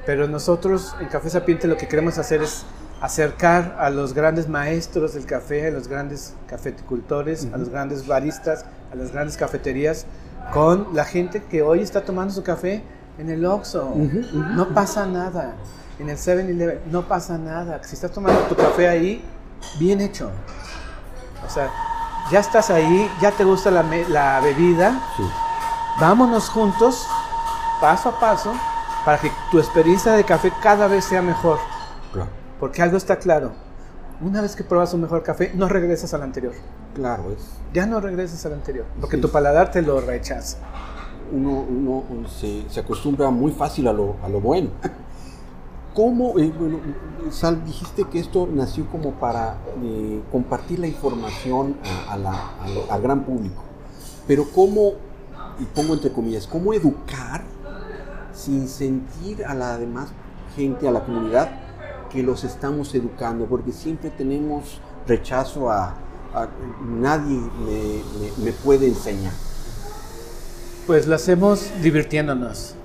Pero 0.07 0.29
nosotros 0.29 0.95
en 1.01 1.09
Café 1.09 1.31
Sapiente 1.31 1.67
lo 1.67 1.79
que 1.79 1.89
queremos 1.89 2.19
hacer 2.19 2.43
es 2.43 2.67
acercar 3.01 3.75
a 3.79 3.89
los 3.89 4.13
grandes 4.13 4.51
maestros 4.51 5.15
del 5.15 5.25
café, 5.25 5.69
a 5.69 5.71
los 5.71 5.89
grandes 5.89 6.35
cafeticultores, 6.47 7.49
a 7.55 7.57
los 7.57 7.71
grandes 7.71 8.07
baristas, 8.07 8.67
a 8.93 8.97
las 8.97 9.13
grandes 9.13 9.39
cafeterías, 9.39 10.05
con 10.53 10.89
la 10.93 11.05
gente 11.05 11.43
que 11.43 11.63
hoy 11.63 11.81
está 11.81 12.05
tomando 12.05 12.33
su 12.33 12.43
café 12.43 12.83
en 13.19 13.31
el 13.31 13.45
Oxxo. 13.45 13.95
No 14.55 14.69
pasa 14.69 15.07
nada. 15.07 15.55
En 15.99 16.09
el 16.09 16.17
7-Eleven 16.17 16.81
no 16.91 17.03
pasa 17.03 17.39
nada. 17.39 17.81
Si 17.85 17.95
estás 17.95 18.11
tomando 18.11 18.41
tu 18.43 18.57
café 18.57 18.89
ahí, 18.89 19.25
bien 19.79 20.01
hecho. 20.01 20.31
O 21.47 21.51
sea, 21.51 21.71
ya 22.31 22.41
estás 22.41 22.71
ahí, 22.71 23.11
ya 23.21 23.31
te 23.31 23.45
gusta 23.45 23.71
la, 23.71 23.85
la 24.09 24.41
bebida. 24.41 25.01
Vámonos 26.01 26.49
juntos, 26.49 27.07
paso 27.81 28.09
a 28.09 28.19
paso, 28.19 28.53
para 29.05 29.19
que 29.19 29.31
tu 29.51 29.59
experiencia 29.59 30.13
de 30.13 30.25
café 30.25 30.53
cada 30.63 30.89
vez 30.89 31.05
sea 31.05 31.23
mejor. 31.23 31.59
Porque 32.59 32.83
algo 32.83 32.97
está 32.97 33.17
claro. 33.19 33.53
Una 34.21 34.41
vez 34.41 34.55
que 34.55 34.65
pruebas 34.65 34.95
un 34.95 35.03
mejor 35.03 35.23
café, 35.23 35.53
no 35.55 35.69
regresas 35.69 36.15
al 36.15 36.23
anterior. 36.23 36.55
Claro, 36.95 37.33
es. 37.33 37.51
Ya 37.73 37.87
no 37.87 38.01
regresas 38.01 38.45
al 38.47 38.55
anterior, 38.55 38.87
porque 39.01 39.17
tu 39.17 39.29
paladar 39.29 39.71
te 39.71 39.83
lo 39.83 40.01
rechaza. 40.01 40.59
Uno, 41.33 41.65
uno 41.69 42.29
se, 42.29 42.69
se, 42.69 42.81
acostumbra 42.81 43.31
muy 43.31 43.51
fácil 43.51 43.89
a 43.89 43.93
lo, 43.93 44.17
a 44.23 44.29
lo 44.29 44.41
bueno. 44.41 44.71
¿Cómo, 45.95 46.39
eh, 46.41 46.53
bueno, 46.59 46.81
Sal, 47.31 47.65
dijiste 47.65 48.05
que 48.05 48.19
esto 48.19 48.49
nació 48.53 48.87
como 48.91 49.13
para 49.13 49.59
eh, 49.81 50.23
compartir 50.33 50.81
la 50.81 50.89
información 50.89 51.77
a, 52.09 52.17
la, 52.17 52.51
al 52.91 53.01
gran 53.01 53.25
público, 53.25 53.63
pero 54.27 54.45
cómo, 54.53 54.95
y 55.61 55.65
pongo 55.67 55.95
entre 55.95 56.11
comillas, 56.11 56.49
cómo 56.49 56.75
educar 56.75 57.45
sin 58.33 58.69
sentir 58.69 59.45
a 59.45 59.55
la 59.55 59.79
demás 59.79 60.09
gente, 60.57 60.89
a 60.89 60.91
la 60.91 61.05
comunidad, 61.05 61.49
que 62.15 62.23
los 62.23 62.45
estamos 62.45 62.95
educando, 62.95 63.45
porque 63.45 63.73
siempre 63.73 64.09
tenemos 64.09 64.81
rechazo 65.07 65.71
a, 65.71 65.95
nadie 66.81 67.37
me, 67.37 68.45
me, 68.45 68.53
puede 68.53 68.87
enseñar. 68.87 69.33
Pues 70.87 71.07
lo 71.07 71.15
hacemos 71.15 71.71
divirtiéndonos 71.83 72.77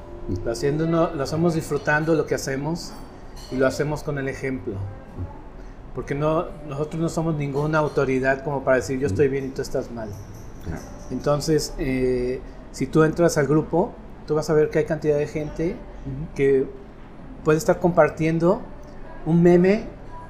lo, 0.43 0.51
haciéndonos, 0.51 1.15
lo 1.15 1.23
hacemos 1.23 1.53
disfrutando 1.53 2.13
lo 2.15 2.25
que 2.25 2.35
hacemos 2.35 2.91
y 3.51 3.55
lo 3.55 3.67
hacemos 3.67 4.03
con 4.03 4.17
el 4.17 4.27
ejemplo. 4.27 4.73
Porque 5.95 6.15
no, 6.15 6.45
nosotros 6.67 7.01
no 7.01 7.09
somos 7.09 7.35
ninguna 7.35 7.79
autoridad 7.79 8.43
como 8.43 8.63
para 8.63 8.77
decir 8.77 8.99
yo 8.99 9.07
estoy 9.07 9.27
bien 9.27 9.45
y 9.45 9.49
tú 9.49 9.61
estás 9.61 9.91
mal. 9.91 10.09
Entonces, 11.11 11.73
eh, 11.77 12.41
si 12.71 12.85
tú 12.87 13.03
entras 13.03 13.37
al 13.37 13.47
grupo, 13.47 13.93
tú 14.27 14.35
vas 14.35 14.49
a 14.49 14.53
ver 14.53 14.69
que 14.69 14.79
hay 14.79 14.85
cantidad 14.85 15.17
de 15.17 15.27
gente 15.27 15.75
que 16.35 16.67
puede 17.43 17.57
estar 17.57 17.79
compartiendo 17.79 18.61
un 19.25 19.41
meme 19.41 19.85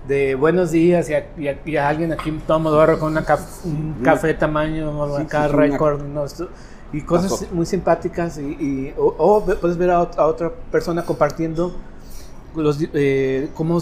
de 0.07 0.35
buenos 0.35 0.71
días 0.71 1.09
y 1.09 1.75
a, 1.75 1.87
alguien 1.87 2.11
aquí 2.11 2.31
todo 2.47 2.99
con 2.99 3.11
una 3.11 3.25
un 3.63 4.01
café 4.03 4.33
tamaño 4.33 5.15
acá 5.15 5.47
récord 5.47 6.01
y 6.91 7.01
cosas 7.01 7.51
muy 7.51 7.65
simpáticas 7.65 8.39
y, 8.39 8.93
o, 8.97 9.43
puedes 9.61 9.77
ver 9.77 9.91
a, 9.91 10.01
otra 10.01 10.51
persona 10.71 11.05
compartiendo 11.05 11.75
los, 12.55 12.79
eh, 12.93 13.49
cómo, 13.53 13.79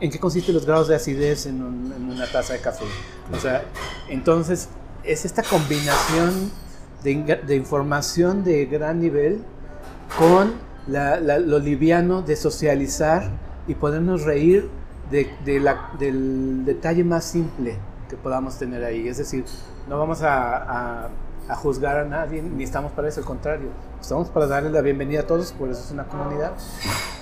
en 0.00 0.10
qué 0.10 0.20
consisten 0.20 0.54
los 0.54 0.64
grados 0.64 0.86
de 0.86 0.94
acidez 0.94 1.46
en, 1.46 1.60
una 1.60 2.30
taza 2.30 2.52
de 2.52 2.60
café. 2.60 2.84
O 3.32 3.40
sea, 3.40 3.64
entonces 4.08 4.68
es 5.02 5.24
esta 5.24 5.42
combinación 5.42 6.52
de, 7.02 7.40
de 7.44 7.56
información 7.56 8.44
de 8.44 8.66
gran 8.66 9.00
nivel 9.00 9.42
con 10.16 10.52
lo 10.86 11.58
liviano 11.58 12.22
de 12.22 12.36
socializar 12.36 13.30
y 13.66 13.74
podernos 13.74 14.24
reír 14.24 14.68
de, 15.10 15.30
de 15.44 15.60
la, 15.60 15.90
del 15.98 16.64
detalle 16.64 17.04
más 17.04 17.24
simple 17.24 17.78
que 18.08 18.16
podamos 18.16 18.58
tener 18.58 18.84
ahí. 18.84 19.08
Es 19.08 19.18
decir, 19.18 19.44
no 19.88 19.98
vamos 19.98 20.22
a 20.22 21.10
a 21.48 21.56
juzgar 21.56 21.98
a 21.98 22.04
nadie, 22.04 22.42
ni 22.42 22.64
estamos 22.64 22.92
para 22.92 23.08
eso, 23.08 23.20
al 23.20 23.26
contrario, 23.26 23.68
estamos 24.00 24.28
para 24.28 24.46
darle 24.46 24.70
la 24.70 24.80
bienvenida 24.80 25.20
a 25.20 25.26
todos, 25.26 25.52
por 25.52 25.68
eso 25.68 25.82
es 25.84 25.90
una 25.90 26.04
comunidad. 26.04 26.52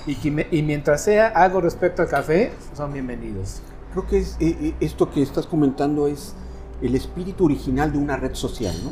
Y, 0.05 0.17
y 0.51 0.63
mientras 0.63 1.03
sea 1.03 1.27
algo 1.27 1.61
respecto 1.61 2.01
al 2.01 2.07
café, 2.07 2.53
son 2.75 2.93
bienvenidos. 2.93 3.61
Creo 3.91 4.07
que 4.07 4.19
es, 4.19 4.37
eh, 4.39 4.57
eh, 4.59 4.75
esto 4.79 5.09
que 5.09 5.21
estás 5.21 5.45
comentando 5.45 6.07
es 6.07 6.35
el 6.81 6.95
espíritu 6.95 7.45
original 7.45 7.91
de 7.91 7.97
una 7.97 8.17
red 8.17 8.33
social, 8.33 8.75
¿no? 8.83 8.91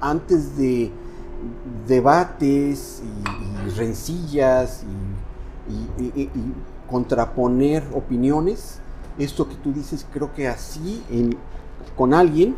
Antes 0.00 0.56
de 0.56 0.90
debates 1.86 3.02
y, 3.02 3.70
rencillas 3.76 4.84
y, 5.98 6.30
contraponer 6.90 7.84
opiniones, 7.94 8.80
esto 9.18 9.48
que 9.48 9.54
tú 9.56 9.72
dices, 9.72 10.06
creo 10.12 10.32
que 10.34 10.48
así 10.48 11.02
en, 11.10 11.36
con 11.96 12.14
alguien 12.14 12.56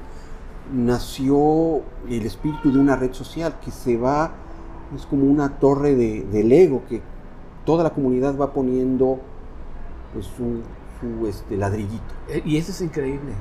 nació 0.72 1.82
el 2.08 2.26
espíritu 2.26 2.72
de 2.72 2.78
una 2.78 2.96
red 2.96 3.12
social 3.12 3.58
que 3.64 3.70
se 3.70 3.96
va, 3.96 4.32
es 4.94 5.06
como 5.06 5.24
una 5.26 5.58
torre 5.58 5.94
de, 5.94 6.22
del 6.22 6.52
ego 6.52 6.82
que 6.88 7.02
toda 7.64 7.84
la 7.84 7.90
comunidad 7.90 8.36
va 8.36 8.52
poniendo 8.52 9.20
pues, 10.12 10.26
su, 10.26 11.26
este, 11.26 11.56
ladrillito. 11.56 12.14
Eh, 12.28 12.42
y 12.44 12.56
eso 12.56 12.72
es 12.72 12.80
increíble, 12.80 13.32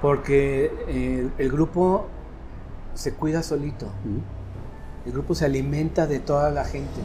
porque 0.00 1.30
el, 1.38 1.50
grupo 1.50 2.06
se 2.94 3.14
cuida 3.14 3.42
solito, 3.42 3.86
el 5.04 5.12
grupo 5.12 5.34
se 5.34 5.44
alimenta 5.44 6.06
de 6.06 6.20
toda 6.20 6.50
la 6.50 6.64
gente, 6.64 7.00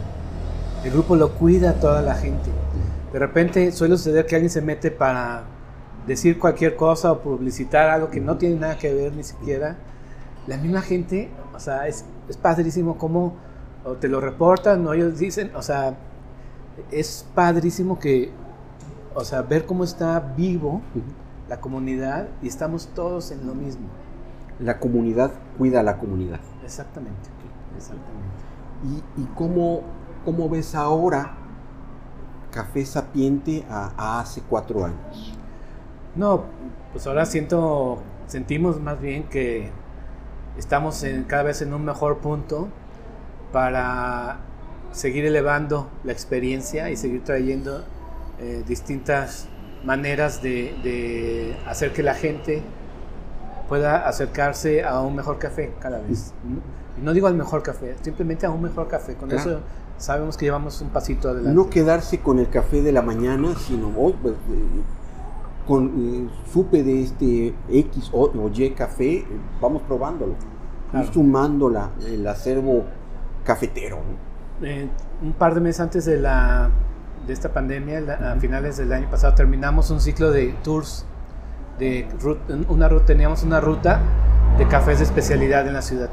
el 0.86 0.92
grupo 0.92 1.16
lo 1.16 1.34
cuida 1.34 1.72
a 1.72 1.74
toda 1.74 2.02
la 2.02 2.16
gente. 2.16 2.50
De 3.12 3.20
repente 3.20 3.72
suele 3.72 3.98
suceder 3.98 4.26
que 4.26 4.36
alguien 4.36 4.52
se 4.52 4.62
mete 4.62 4.92
para 4.92 5.44
decir 6.06 6.38
cualquier 6.38 6.76
cosa 6.76 7.12
o 7.12 7.20
publicitar 7.20 7.90
algo 7.90 8.10
que 8.10 8.22
no 8.22 8.38
tiene 8.38 8.56
nada 8.56 8.78
que 8.78 8.94
ver 8.94 9.14
ni 9.14 9.24
siquiera, 9.24 9.78
la 10.46 10.58
misma 10.58 10.82
gente, 10.82 11.32
o 11.56 11.60
sea, 11.60 11.88
es, 11.88 12.06
es 12.30 12.38
padrísimo 12.38 12.98
cómo 12.98 13.34
o 13.84 13.94
te 13.94 14.08
lo 14.08 14.22
reportan 14.22 14.86
o 14.86 14.94
ellos 14.94 15.18
dicen, 15.18 15.52
o 15.56 15.62
sea, 15.62 15.96
es 16.92 17.26
padrísimo 17.34 18.00
que, 18.00 18.32
o 19.16 19.24
sea, 19.24 19.42
ver 19.42 19.66
cómo 19.66 19.84
está 19.84 20.20
vivo 20.20 20.82
la 21.50 21.62
comunidad 21.62 22.28
y 22.44 22.48
estamos 22.48 22.90
todos 22.94 23.32
en 23.32 23.48
lo 23.48 23.56
mismo. 23.56 23.88
La 24.60 24.80
comunidad 24.80 25.32
cuida 25.58 25.80
a 25.80 25.84
la 25.84 25.98
comunidad. 25.98 26.40
Exactamente, 26.64 27.30
exactamente. 27.76 28.36
¿Y, 29.18 29.22
y 29.22 29.26
cómo, 29.36 29.82
cómo 30.26 30.50
ves 30.50 30.76
ahora 30.76 31.36
Café 32.52 32.86
Sapiente 32.86 33.64
a 33.70 34.20
hace 34.20 34.42
cuatro 34.42 34.84
años? 34.84 35.38
No, 36.16 36.46
pues 36.92 37.06
ahora 37.08 37.26
siento, 37.26 38.00
sentimos 38.28 38.82
más 38.82 39.00
bien 39.00 39.24
que 39.24 39.70
estamos 40.58 41.04
en, 41.04 41.24
cada 41.26 41.44
vez 41.44 41.62
en 41.62 41.74
un 41.74 41.86
mejor 41.86 42.18
punto 42.18 42.70
para 43.52 44.40
seguir 44.92 45.26
elevando 45.26 45.90
la 46.04 46.14
experiencia 46.14 46.90
y 46.90 46.96
seguir 46.96 47.24
trayendo 47.24 47.84
eh, 48.40 48.64
distintas 48.68 49.48
maneras 49.84 50.42
de, 50.42 51.58
hacer 51.68 51.94
que 51.94 52.02
la 52.02 52.16
gente 52.16 52.64
pueda 53.68 54.08
acercarse 54.08 54.84
a 54.84 55.02
un 55.02 55.16
mejor 55.16 55.38
café 55.38 55.74
cada 55.80 56.00
vez. 56.00 56.34
No 57.02 57.14
digo 57.14 57.28
al 57.28 57.36
mejor 57.36 57.62
café, 57.62 57.96
simplemente 58.02 58.46
a 58.46 58.50
un 58.50 58.62
mejor 58.62 58.88
café. 58.88 59.16
Con 59.16 59.32
eso 59.32 59.60
sabemos 59.98 60.38
que 60.38 60.46
llevamos 60.46 60.82
un 60.82 60.90
pasito 60.90 61.30
adelante. 61.30 61.56
No 61.56 61.70
quedarse 61.70 62.20
con 62.20 62.40
el 62.40 62.50
café 62.50 62.82
de 62.82 62.92
la 62.92 63.02
mañana, 63.02 63.56
sino 63.56 63.92
hoy, 63.98 64.16
pues, 64.22 64.34
eh, 64.34 64.82
con, 65.68 65.86
eh, 65.98 66.30
supe 66.52 66.84
de 66.84 67.04
este 67.04 67.54
X 67.70 68.10
o, 68.14 68.32
Y 68.54 68.70
café, 68.72 69.18
eh, 69.18 69.28
vamos 69.62 69.82
probándolo, 69.84 70.36
y 70.94 71.14
sumando 71.14 71.72
el 72.06 72.28
acervo 72.28 72.86
cafetero. 73.44 74.00
Eh, 74.62 74.88
un 75.22 75.34
par 75.34 75.54
de 75.54 75.62
meses 75.62 75.82
antes 75.82 76.06
de, 76.06 76.18
la, 76.18 76.70
de 77.26 77.34
esta 77.34 77.52
pandemia, 77.52 78.00
a 78.34 78.40
finales 78.40 78.78
del 78.78 78.94
año 78.94 79.10
pasado, 79.10 79.34
terminamos 79.36 79.90
un 79.90 80.00
ciclo 80.00 80.32
de 80.32 80.56
tours. 80.64 81.06
De 81.80 82.08
una 82.70 82.88
ruta, 82.88 83.06
teníamos 83.06 83.44
una 83.44 83.60
ruta 83.60 84.00
de 84.58 84.66
cafés 84.66 85.00
de 85.00 85.04
especialidad 85.04 85.68
en 85.68 85.74
la 85.74 85.82
ciudad. 85.82 86.10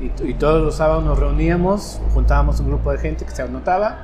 Y, 0.00 0.28
y, 0.28 0.34
todos 0.34 0.62
los 0.62 0.76
sábados 0.76 1.04
nos 1.04 1.18
reuníamos, 1.18 2.00
juntábamos 2.14 2.58
un 2.60 2.68
grupo 2.68 2.90
de 2.90 2.98
gente 2.98 3.24
que 3.24 3.32
se 3.32 3.42
anotaba 3.42 3.98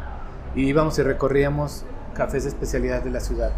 y 0.54 0.66
íbamos 0.66 0.98
y 0.98 1.02
recorríamos 1.02 1.84
cafés 2.14 2.44
de 2.44 2.50
especialidad 2.50 3.02
de 3.02 3.10
la 3.10 3.20
ciudad. 3.20 3.52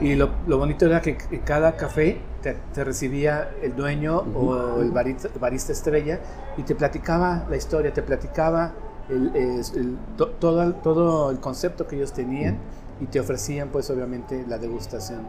Y 0.00 0.14
lo, 0.14 0.30
lo, 0.46 0.58
bonito 0.58 0.86
era 0.86 1.02
que 1.02 1.16
cada 1.44 1.76
café 1.76 2.20
te, 2.42 2.84
recibía 2.84 3.50
el 3.62 3.76
dueño 3.76 4.18
o 4.34 4.80
el 4.80 4.90
barista, 4.90 5.72
estrella 5.72 6.20
y 6.56 6.62
te 6.62 6.74
platicaba 6.74 7.44
la 7.50 7.56
historia, 7.56 7.92
te 7.92 8.02
platicaba 8.02 8.72
el, 9.10 9.98
todo, 10.16 10.74
todo 10.74 11.30
el 11.30 11.40
concepto 11.40 11.86
que 11.86 11.96
ellos 11.96 12.12
tenían 12.12 12.58
y 13.00 13.06
te 13.06 13.20
ofrecían 13.20 13.68
pues 13.68 13.90
obviamente 13.90 14.44
la 14.48 14.58
degustación. 14.58 15.20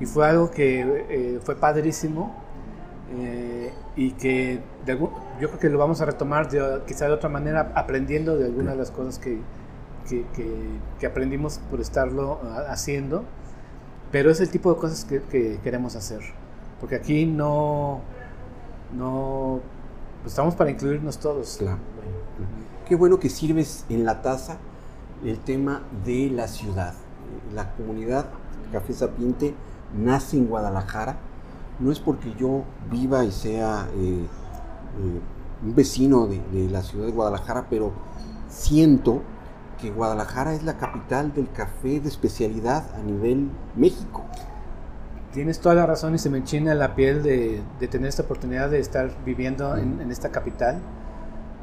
Y 0.00 0.06
fue 0.06 0.26
algo 0.26 0.50
que 0.50 1.04
eh, 1.08 1.40
fue 1.44 1.54
padrísimo 1.54 2.34
eh, 3.12 3.72
y 3.96 4.12
que 4.12 4.60
yo 4.86 5.48
creo 5.48 5.58
que 5.58 5.68
lo 5.68 5.78
vamos 5.78 6.00
a 6.00 6.04
retomar 6.04 6.48
de, 6.48 6.82
quizá 6.86 7.06
de 7.06 7.12
otra 7.12 7.28
manera 7.28 7.72
aprendiendo 7.74 8.36
de 8.36 8.46
algunas 8.46 8.74
de 8.74 8.78
las 8.78 8.90
cosas 8.90 9.18
que, 9.18 9.40
que, 10.08 10.24
que, 10.98 11.06
aprendimos 11.06 11.58
por 11.70 11.80
estarlo 11.80 12.40
ah, 12.44 12.66
haciendo, 12.68 13.24
pero 14.12 14.30
es 14.30 14.40
el 14.40 14.50
tipo 14.50 14.72
de 14.72 14.80
cosas 14.80 15.04
que, 15.04 15.22
que 15.22 15.58
queremos 15.62 15.96
hacer, 15.96 16.20
porque 16.80 16.96
aquí 16.96 17.26
no, 17.26 18.00
no, 18.96 19.60
pues 20.22 20.32
estamos 20.32 20.54
para 20.54 20.70
incluirnos 20.70 21.18
todos. 21.18 21.56
Claro. 21.58 21.78
Qué 22.88 22.96
bueno 22.96 23.20
que 23.20 23.28
sirves 23.28 23.84
en 23.88 24.04
la 24.04 24.22
taza 24.22 24.58
el 25.24 25.38
tema 25.38 25.82
de 26.04 26.30
la 26.30 26.48
ciudad. 26.48 26.94
La 27.54 27.72
comunidad 27.74 28.26
Café 28.72 28.92
Sapiente 28.92 29.54
nace 29.96 30.36
en 30.36 30.46
Guadalajara. 30.46 31.18
No 31.80 31.90
es 31.90 31.98
porque 31.98 32.34
yo 32.38 32.64
viva 32.90 33.24
y 33.24 33.32
sea 33.32 33.88
eh, 33.96 34.26
eh, 34.98 35.20
un 35.64 35.74
vecino 35.74 36.26
de, 36.26 36.68
la 36.70 36.82
ciudad 36.82 37.06
de 37.06 37.12
Guadalajara, 37.12 37.66
pero 37.70 37.92
siento 38.48 39.22
que 39.80 39.90
Guadalajara 39.90 40.54
es 40.54 40.62
la 40.62 40.76
capital 40.76 41.32
del 41.32 41.50
café 41.50 42.00
de 42.00 42.08
especialidad 42.08 42.84
a 42.94 42.98
nivel 42.98 43.48
México. 43.76 44.24
Tienes 45.32 45.60
toda 45.60 45.74
la 45.74 45.86
razón 45.86 46.14
y 46.14 46.18
se 46.18 46.28
me 46.28 46.38
enchina 46.38 46.74
la 46.74 46.94
piel 46.94 47.22
de, 47.22 47.62
tener 47.90 48.08
esta 48.08 48.22
oportunidad 48.22 48.68
de 48.68 48.80
estar 48.80 49.10
viviendo 49.24 49.76
en, 49.76 50.00
en, 50.00 50.10
esta 50.10 50.30
capital. 50.30 50.80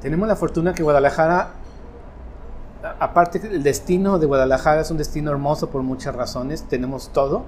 Tenemos 0.01 0.27
la 0.27 0.35
fortuna 0.35 0.73
que 0.73 0.83
Guadalajara, 0.83 1.51
aparte 2.99 3.39
el 3.45 3.61
destino 3.61 4.19
de 4.19 4.25
Guadalajara 4.25 4.81
es 4.81 4.89
un 4.89 4.97
destino 4.97 5.31
hermoso 5.31 5.69
por 5.69 5.83
muchas 5.83 6.15
razones, 6.15 6.63
tenemos 6.63 7.09
todo, 7.09 7.45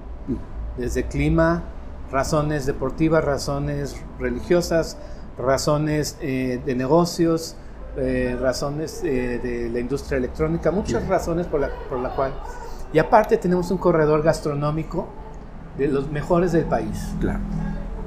desde 0.76 1.04
clima, 1.04 1.62
razones 2.10 2.66
deportivas, 2.66 3.24
razones 3.24 3.96
religiosas, 4.18 4.96
razones 5.38 6.18
eh, 6.20 6.60
de 6.64 6.74
negocios, 6.74 7.56
eh, 7.96 8.36
razones 8.40 9.02
eh, 9.04 9.40
de 9.42 9.68
la 9.70 9.80
industria 9.80 10.18
electrónica, 10.18 10.70
muchas 10.70 11.06
razones 11.08 11.46
por 11.46 11.60
la, 11.60 11.70
por 11.88 11.98
la 11.98 12.14
cual. 12.14 12.34
Y 12.92 12.98
aparte 12.98 13.36
tenemos 13.36 13.70
un 13.70 13.78
corredor 13.78 14.22
gastronómico 14.22 15.08
de 15.78 15.88
los 15.88 16.10
mejores 16.10 16.52
del 16.52 16.64
país. 16.64 17.14
Claro. 17.20 17.40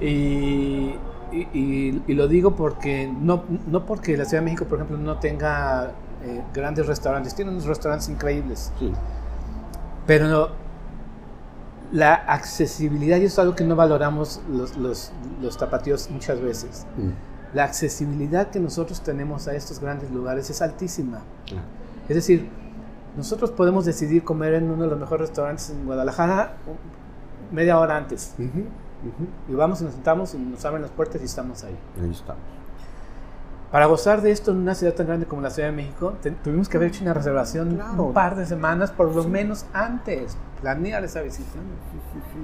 Y, 0.01 0.95
y, 1.31 2.01
y, 2.05 2.13
lo 2.13 2.27
digo 2.27 2.55
porque 2.55 3.07
no, 3.07 3.43
no 3.67 3.85
porque 3.85 4.17
la 4.17 4.25
Ciudad 4.25 4.41
de 4.41 4.45
México, 4.45 4.65
por 4.65 4.79
ejemplo, 4.79 4.97
no 4.97 5.17
tenga 5.19 5.91
grandes 6.53 6.87
restaurantes, 6.87 7.35
tiene 7.35 7.51
unos 7.51 7.65
restaurantes 7.65 8.07
increíbles. 8.07 8.71
Sí. 8.79 8.93
Pero 10.05 10.51
la 11.93 12.15
accesibilidad, 12.15 13.17
y 13.17 13.25
eso 13.25 13.35
es 13.35 13.39
algo 13.39 13.55
que 13.55 13.63
no 13.63 13.75
valoramos 13.75 14.41
los, 14.49 14.75
los, 14.77 15.11
los 15.41 15.57
tapatíos 15.57 16.09
muchas 16.09 16.41
veces. 16.41 16.87
Mm. 16.97 17.55
La 17.55 17.65
accesibilidad 17.65 18.49
que 18.49 18.59
nosotros 18.59 19.01
tenemos 19.01 19.47
a 19.47 19.53
estos 19.53 19.79
grandes 19.79 20.09
lugares 20.09 20.49
es 20.49 20.61
altísima. 20.63 21.21
Es 22.09 22.15
decir, 22.15 22.49
nosotros 23.15 23.51
podemos 23.51 23.85
decidir 23.85 24.23
comer 24.23 24.55
en 24.55 24.71
uno 24.71 24.83
de 24.83 24.89
los 24.89 24.99
mejores 24.99 25.29
restaurantes 25.29 25.69
en 25.69 25.85
Guadalajara 25.85 26.53
media 27.51 27.77
hora 27.77 27.95
antes. 27.95 28.33
Y 29.47 29.53
vamos 29.53 29.81
y 29.81 29.83
nos 29.83 29.93
sentamos 29.93 30.33
y 30.33 30.39
nos 30.39 30.65
abren 30.65 30.81
las 30.81 30.91
puertas 30.91 31.21
y 31.21 31.25
estamos 31.25 31.63
ahí. 31.63 31.77
Ahí 32.01 32.09
estamos. 32.09 32.41
Para 33.71 33.85
gozar 33.85 34.21
de 34.21 34.31
esto 34.31 34.49
en 34.51 34.57
una 34.57 34.73
ciudad 34.73 34.93
tan 34.93 35.05
grande 35.05 35.27
como 35.27 35.41
la 35.41 35.51
Ciudad 35.51 35.69
de 35.69 35.75
México, 35.75 36.13
tuvimos 36.43 36.69
que 36.69 36.77
haber 36.77 36.89
hecho 36.89 37.03
una 37.03 37.13
reservación 37.13 37.79
un 37.97 38.13
par 38.13 38.35
de 38.35 38.47
semanas, 38.47 38.91
por 38.91 39.13
lo 39.13 39.23
menos 39.25 39.65
antes, 39.73 40.37
planear 40.63 41.03
esa 41.03 41.21
visita. 41.21 41.59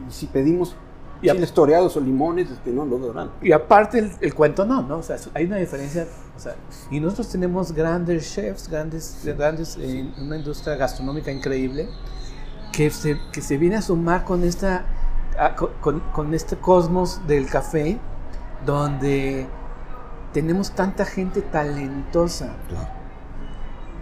Y 0.08 0.12
si 0.12 0.28
pedimos 0.28 0.76
y 1.22 1.30
chiles 1.30 1.52
toreados 1.54 1.96
o 1.98 2.00
limones, 2.00 2.50
este, 2.52 2.72
no 2.72 2.86
lo 2.86 3.00
darán. 3.00 3.32
Y 3.42 3.52
aparte 3.52 4.12
el, 4.22 4.34
cuento 4.34 4.66
no, 4.66 4.82
¿no? 4.82 4.98
O 4.98 5.04
sea, 5.04 5.18
hay 5.34 5.46
una 5.46 5.58
diferencia. 5.58 6.06
O 6.36 6.40
sea, 6.40 6.56
y 6.92 7.00
nosotros 7.00 7.30
tenemos 7.30 7.72
grandes 7.72 8.34
chefs, 8.34 8.70
grandes, 8.70 9.22
grandes 9.38 9.78
en 9.78 10.14
una 10.18 10.38
industria 10.38 10.76
gastronómica 10.76 11.32
increíble, 11.32 11.90
que 12.72 12.90
se, 12.90 13.18
que 13.32 13.42
se 13.42 13.58
viene 13.58 13.78
a 13.78 13.82
sumar 13.82 14.24
con, 14.24 14.44
esta, 14.44 14.86
con, 15.82 16.00
con 16.14 16.34
este 16.34 16.56
cosmos 16.58 17.26
del 17.28 17.48
café, 17.48 18.00
donde 18.66 19.48
tenemos 20.34 20.72
tanta 20.72 21.06
gente 21.06 21.42
talentosa. 21.42 22.56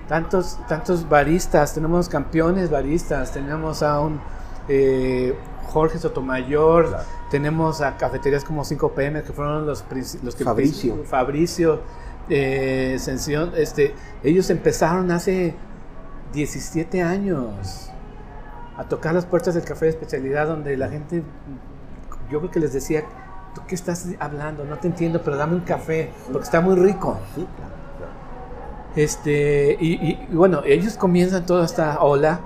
Tantos, 0.08 0.58
tantos 0.68 1.08
baristas, 1.08 1.74
tenemos 1.74 2.08
campeones 2.08 2.70
baristas, 2.70 3.32
tenemos 3.32 3.84
a 3.84 4.00
un 4.00 4.22
eh, 4.70 5.36
Jorge 5.68 5.98
Sotomayor, 6.00 6.98
tenemos 7.30 7.82
a 7.82 7.98
cafeterías 7.98 8.44
como 8.44 8.64
5PM 8.64 9.24
que 9.24 9.34
fueron 9.34 9.66
los, 9.66 9.84
los 10.24 10.36
que 10.36 10.44
Fabricio, 10.44 11.04
Fabricio 11.04 11.82
eh, 12.30 12.98
este, 13.56 13.96
ellos 14.24 14.50
empezaron 14.50 15.12
hace 15.12 15.56
17 16.34 17.02
años 17.02 17.90
a 18.78 18.84
tocar 18.84 19.14
las 19.14 19.26
puertas 19.26 19.56
del 19.56 19.64
café 19.64 19.86
de 19.86 19.92
especialidad 19.92 20.48
donde 20.48 20.78
la 20.78 20.90
gente, 20.90 21.24
yo 22.30 22.40
creo 22.40 22.52
que 22.52 22.60
les 22.60 22.74
decía, 22.74 23.04
qué 23.68 23.76
estás 23.76 24.08
hablando? 24.20 24.66
No 24.66 24.78
te 24.78 24.88
entiendo, 24.88 25.22
pero 25.24 25.38
dame 25.38 25.56
un 25.56 25.62
café, 25.62 26.12
porque 26.32 26.44
está 26.44 26.62
muy 26.62 26.76
rico. 26.76 27.18
Este, 28.98 29.78
y, 29.80 30.18
bueno, 30.32 30.64
ellos 30.66 30.96
comienzan 30.98 31.46
toda 31.46 31.66
esta 31.66 32.02
ola 32.02 32.42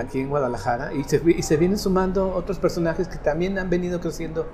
aquí 0.00 0.20
en 0.20 0.30
Guadalajara 0.30 0.92
y 0.94 1.04
se, 1.04 1.22
y 1.26 1.42
se 1.42 1.56
vienen 1.56 1.78
sumando 1.78 2.34
otros 2.34 2.58
personajes 2.58 3.08
que 3.08 3.18
también 3.18 3.58
han 3.58 3.68
venido 3.68 4.00
creciendo 4.00 4.46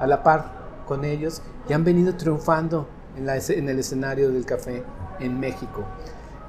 a 0.00 0.06
la 0.06 0.22
par 0.22 0.52
con 0.86 1.04
ellos 1.04 1.42
y 1.68 1.74
han 1.74 1.84
venido 1.84 2.16
triunfando 2.16 2.88
en, 3.16 3.26
la, 3.26 3.36
en 3.36 3.68
el 3.68 3.78
escenario 3.78 4.30
del 4.30 4.46
café 4.46 4.84
en 5.20 5.38
México. 5.38 5.84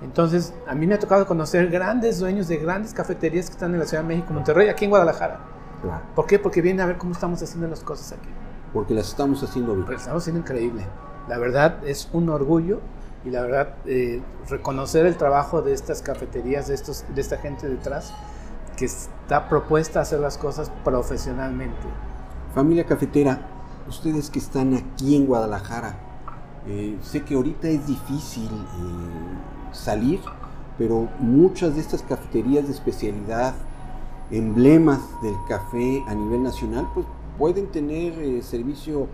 Entonces, 0.01 0.53
a 0.65 0.73
mí 0.75 0.87
me 0.87 0.95
ha 0.95 0.99
tocado 0.99 1.27
conocer 1.27 1.69
grandes 1.69 2.19
dueños 2.19 2.47
de 2.47 2.57
grandes 2.57 2.93
cafeterías 2.93 3.47
que 3.47 3.53
están 3.53 3.73
en 3.73 3.79
la 3.79 3.85
Ciudad 3.85 4.03
de 4.03 4.07
México, 4.07 4.31
Monterrey, 4.31 4.69
aquí 4.69 4.85
en 4.85 4.91
Guadalajara. 4.91 5.39
¿Por 6.15 6.25
qué? 6.25 6.39
Porque 6.39 6.61
vienen 6.61 6.81
a 6.81 6.85
ver 6.85 6.97
cómo 6.97 7.11
estamos 7.11 7.41
haciendo 7.43 7.67
las 7.67 7.81
cosas 7.81 8.13
aquí 8.13 8.29
porque 8.73 8.93
las 8.93 9.09
estamos 9.09 9.41
haciendo 9.43 9.75
bien. 9.75 9.91
Estamos 9.91 10.23
haciendo 10.23 10.41
increíble. 10.41 10.85
La 11.27 11.37
verdad 11.37 11.79
es 11.85 12.09
un 12.13 12.29
orgullo 12.29 12.79
y 13.27 13.31
la 13.31 13.41
verdad 13.41 13.75
eh, 13.85 14.21
reconocer 14.49 15.05
el 15.05 15.17
trabajo 15.17 15.61
de 15.61 15.73
estas 15.73 16.01
cafeterías, 16.01 16.67
de, 16.67 16.75
estos, 16.75 17.03
de 17.13 17.19
esta 17.19 17.37
gente 17.37 17.67
detrás, 17.67 18.13
que 18.77 18.85
está 18.85 19.49
propuesta 19.49 19.99
a 19.99 20.03
hacer 20.03 20.19
las 20.19 20.37
cosas 20.37 20.71
profesionalmente. 20.85 21.87
Familia 22.55 22.85
cafetera, 22.85 23.41
ustedes 23.87 24.29
que 24.29 24.39
están 24.39 24.73
aquí 24.73 25.15
en 25.15 25.25
Guadalajara, 25.25 25.97
eh, 26.67 26.97
sé 27.01 27.23
que 27.23 27.35
ahorita 27.35 27.67
es 27.67 27.85
difícil 27.85 28.49
eh, 28.49 29.73
salir, 29.73 30.21
pero 30.77 31.09
muchas 31.19 31.75
de 31.75 31.81
estas 31.81 32.03
cafeterías 32.03 32.65
de 32.67 32.73
especialidad, 32.73 33.55
emblemas 34.31 35.01
del 35.21 35.35
café 35.49 36.03
a 36.07 36.15
nivel 36.15 36.43
nacional, 36.43 36.87
pues 36.93 37.05
pueden 37.37 37.67
tener 37.67 38.43
servicio 38.43 39.07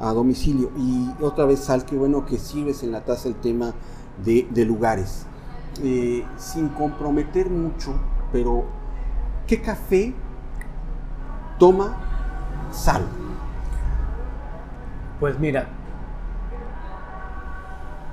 a 0.00 0.12
domicilio. 0.12 0.70
Y 0.76 1.10
otra 1.22 1.44
vez, 1.44 1.60
Sal, 1.60 1.84
qué 1.84 1.96
bueno 1.96 2.26
que 2.26 2.38
sirves 2.38 2.82
en 2.82 2.92
la 2.92 3.02
taza 3.02 3.28
el 3.28 3.34
tema 3.36 3.74
de, 4.24 4.64
lugares. 4.64 5.26
Eh, 5.82 6.24
sin 6.36 6.68
comprometer 6.68 7.48
mucho, 7.48 7.94
pero 8.32 8.64
¿qué 9.46 9.60
café 9.60 10.14
toma 11.58 11.96
Sal? 12.72 13.02
Pues 15.20 15.38
mira, 15.38 15.68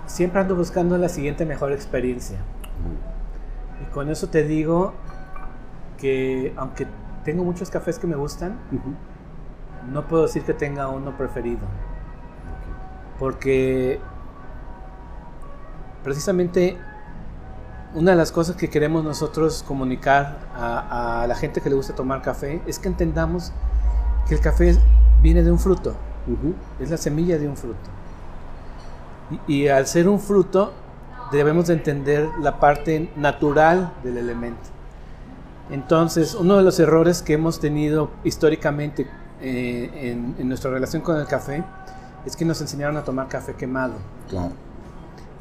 siempre 0.05 0.41
ando 0.41 0.55
buscando 0.55 0.97
la 0.97 1.09
siguiente 1.09 1.45
mejor 1.45 1.71
experiencia. 1.71 2.37
Y 3.81 3.91
con 3.91 4.09
eso 4.09 4.27
te 4.27 4.43
digo 4.43 4.93
que 5.97 6.53
aunque 6.57 6.87
tengo 7.23 7.43
muchos 7.43 7.69
cafés 7.69 7.97
que 7.99 8.07
me 8.07 8.15
gustan, 8.15 8.57
no 9.91 10.07
puedo 10.07 10.23
decir 10.23 10.43
que 10.43 10.53
tenga 10.53 10.87
uno 10.89 11.17
preferido. 11.17 11.61
Porque 13.19 13.99
precisamente 16.03 16.77
una 17.95 18.11
de 18.11 18.17
las 18.17 18.31
cosas 18.31 18.55
que 18.55 18.69
queremos 18.69 19.03
nosotros 19.03 19.63
comunicar 19.67 20.39
a, 20.55 21.25
la 21.27 21.35
gente 21.35 21.61
que 21.61 21.69
le 21.69 21.75
gusta 21.75 21.95
tomar 21.95 22.21
café 22.21 22.61
es 22.67 22.79
que 22.79 22.87
entendamos 22.87 23.51
que 24.27 24.35
el 24.35 24.41
café 24.41 24.77
viene 25.21 25.43
de 25.43 25.51
un 25.51 25.59
fruto, 25.59 25.95
es 26.79 26.91
la 26.91 26.97
semilla 26.97 27.37
de 27.37 27.47
un 27.47 27.55
fruto. 27.55 27.89
Y, 29.47 29.53
y, 29.53 29.67
al 29.67 29.87
ser 29.87 30.07
un 30.07 30.19
fruto 30.19 30.73
debemos 31.31 31.67
de 31.67 31.73
entender 31.73 32.29
la 32.39 32.59
parte 32.59 33.11
natural 33.15 33.91
del 34.03 34.17
elemento. 34.17 34.61
Entonces, 35.69 36.33
uno 36.35 36.55
de 36.55 36.63
los 36.63 36.79
errores 36.79 37.21
que 37.21 37.33
hemos 37.33 37.59
tenido 37.59 38.11
históricamente 38.23 39.07
eh, 39.41 40.15
en, 40.37 40.47
nuestra 40.47 40.71
relación 40.71 41.01
con 41.01 41.17
el 41.17 41.27
café 41.27 41.63
es 42.25 42.35
que 42.35 42.45
nos 42.45 42.59
enseñaron 42.61 42.97
a 42.97 43.03
tomar 43.03 43.27
café 43.27 43.53
quemado. 43.53 43.93
Claro. 44.29 44.51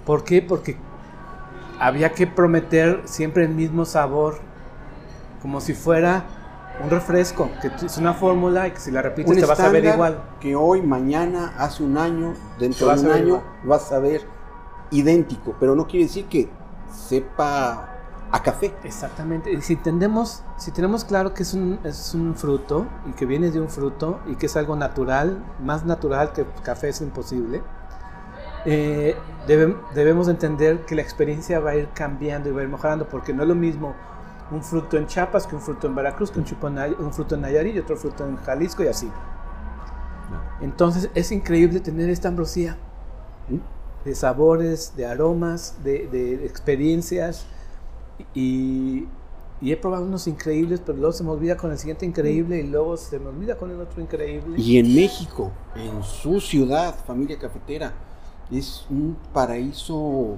¿Por 0.04 0.24
qué? 0.24 0.42
Porque 0.42 0.76
había 1.80 2.12
que 2.12 2.26
prometer 2.26 3.02
siempre 3.04 3.44
el 3.44 3.50
mismo 3.50 3.84
sabor, 3.84 4.38
como 5.42 5.60
si 5.60 5.74
fuera 5.74 6.24
un 6.82 6.90
refresco, 6.90 7.50
que 7.60 7.70
es 7.84 7.96
una 7.96 8.14
fórmula 8.14 8.68
y 8.68 8.72
que 8.72 8.80
si 8.80 8.90
la 8.90 9.02
repites 9.02 9.36
te 9.36 9.46
vas 9.46 9.60
a 9.60 9.68
ver 9.70 9.84
igual. 9.84 10.22
Que 10.40 10.54
hoy, 10.54 10.82
mañana, 10.82 11.54
hace 11.58 11.82
un 11.82 11.96
año, 11.98 12.34
dentro 12.58 12.94
de 12.94 13.00
un 13.00 13.10
año, 13.10 13.42
vas 13.64 13.90
a 13.92 13.98
ver 13.98 14.22
idéntico, 14.90 15.56
pero 15.58 15.74
no 15.74 15.86
quiere 15.86 16.06
decir 16.06 16.26
que 16.26 16.48
sepa 16.92 17.95
a 18.32 18.42
café. 18.42 18.74
Exactamente. 18.84 19.52
Y 19.52 19.60
si 19.62 19.74
entendemos, 19.74 20.42
si 20.56 20.70
tenemos 20.70 21.04
claro 21.04 21.34
que 21.34 21.42
es 21.42 21.54
un, 21.54 21.78
es 21.84 22.14
un 22.14 22.34
fruto 22.34 22.86
y 23.08 23.12
que 23.12 23.26
viene 23.26 23.50
de 23.50 23.60
un 23.60 23.68
fruto 23.68 24.20
y 24.26 24.36
que 24.36 24.46
es 24.46 24.56
algo 24.56 24.76
natural, 24.76 25.42
más 25.62 25.84
natural 25.84 26.32
que 26.32 26.44
café 26.62 26.88
es 26.88 27.00
imposible, 27.00 27.62
eh, 28.64 29.16
debemos 29.46 30.28
entender 30.28 30.84
que 30.86 30.96
la 30.96 31.02
experiencia 31.02 31.60
va 31.60 31.70
a 31.70 31.76
ir 31.76 31.88
cambiando 31.94 32.48
y 32.48 32.52
va 32.52 32.60
a 32.60 32.64
ir 32.64 32.68
mejorando 32.68 33.08
porque 33.08 33.32
no 33.32 33.42
es 33.42 33.48
lo 33.48 33.54
mismo 33.54 33.94
un 34.50 34.62
fruto 34.62 34.96
en 34.96 35.06
Chiapas 35.06 35.46
que 35.46 35.54
un 35.54 35.60
fruto 35.60 35.86
en 35.86 35.94
Veracruz, 35.94 36.30
que 36.30 36.40
un, 36.40 36.46
un 36.98 37.12
fruto 37.12 37.34
en 37.34 37.40
Nayarit 37.42 37.76
y 37.76 37.78
otro 37.78 37.96
fruto 37.96 38.26
en 38.26 38.36
Jalisco 38.36 38.82
y 38.82 38.88
así. 38.88 39.10
Entonces 40.60 41.10
es 41.14 41.30
increíble 41.30 41.80
tener 41.80 42.10
esta 42.10 42.28
ambrosía 42.28 42.76
de 44.04 44.14
sabores, 44.14 44.96
de 44.96 45.06
aromas, 45.06 45.76
de, 45.82 46.08
de 46.08 46.46
experiencias 46.46 47.46
y, 48.34 49.06
y, 49.60 49.72
he 49.72 49.76
probado 49.76 50.04
unos 50.04 50.26
increíbles, 50.26 50.80
pero 50.84 50.98
luego 50.98 51.12
se 51.12 51.24
me 51.24 51.30
olvida 51.30 51.56
con 51.56 51.70
el 51.70 51.78
siguiente 51.78 52.06
increíble 52.06 52.60
y 52.60 52.62
luego 52.64 52.96
se 52.96 53.18
me 53.18 53.28
olvida 53.28 53.56
con 53.56 53.70
el 53.70 53.80
otro 53.80 54.00
increíble. 54.00 54.60
Y 54.60 54.78
en 54.78 54.94
México, 54.94 55.52
en 55.74 56.02
su 56.02 56.40
ciudad, 56.40 56.94
familia 57.06 57.38
cafetera, 57.38 57.92
es 58.50 58.86
un 58.90 59.16
paraíso 59.32 60.36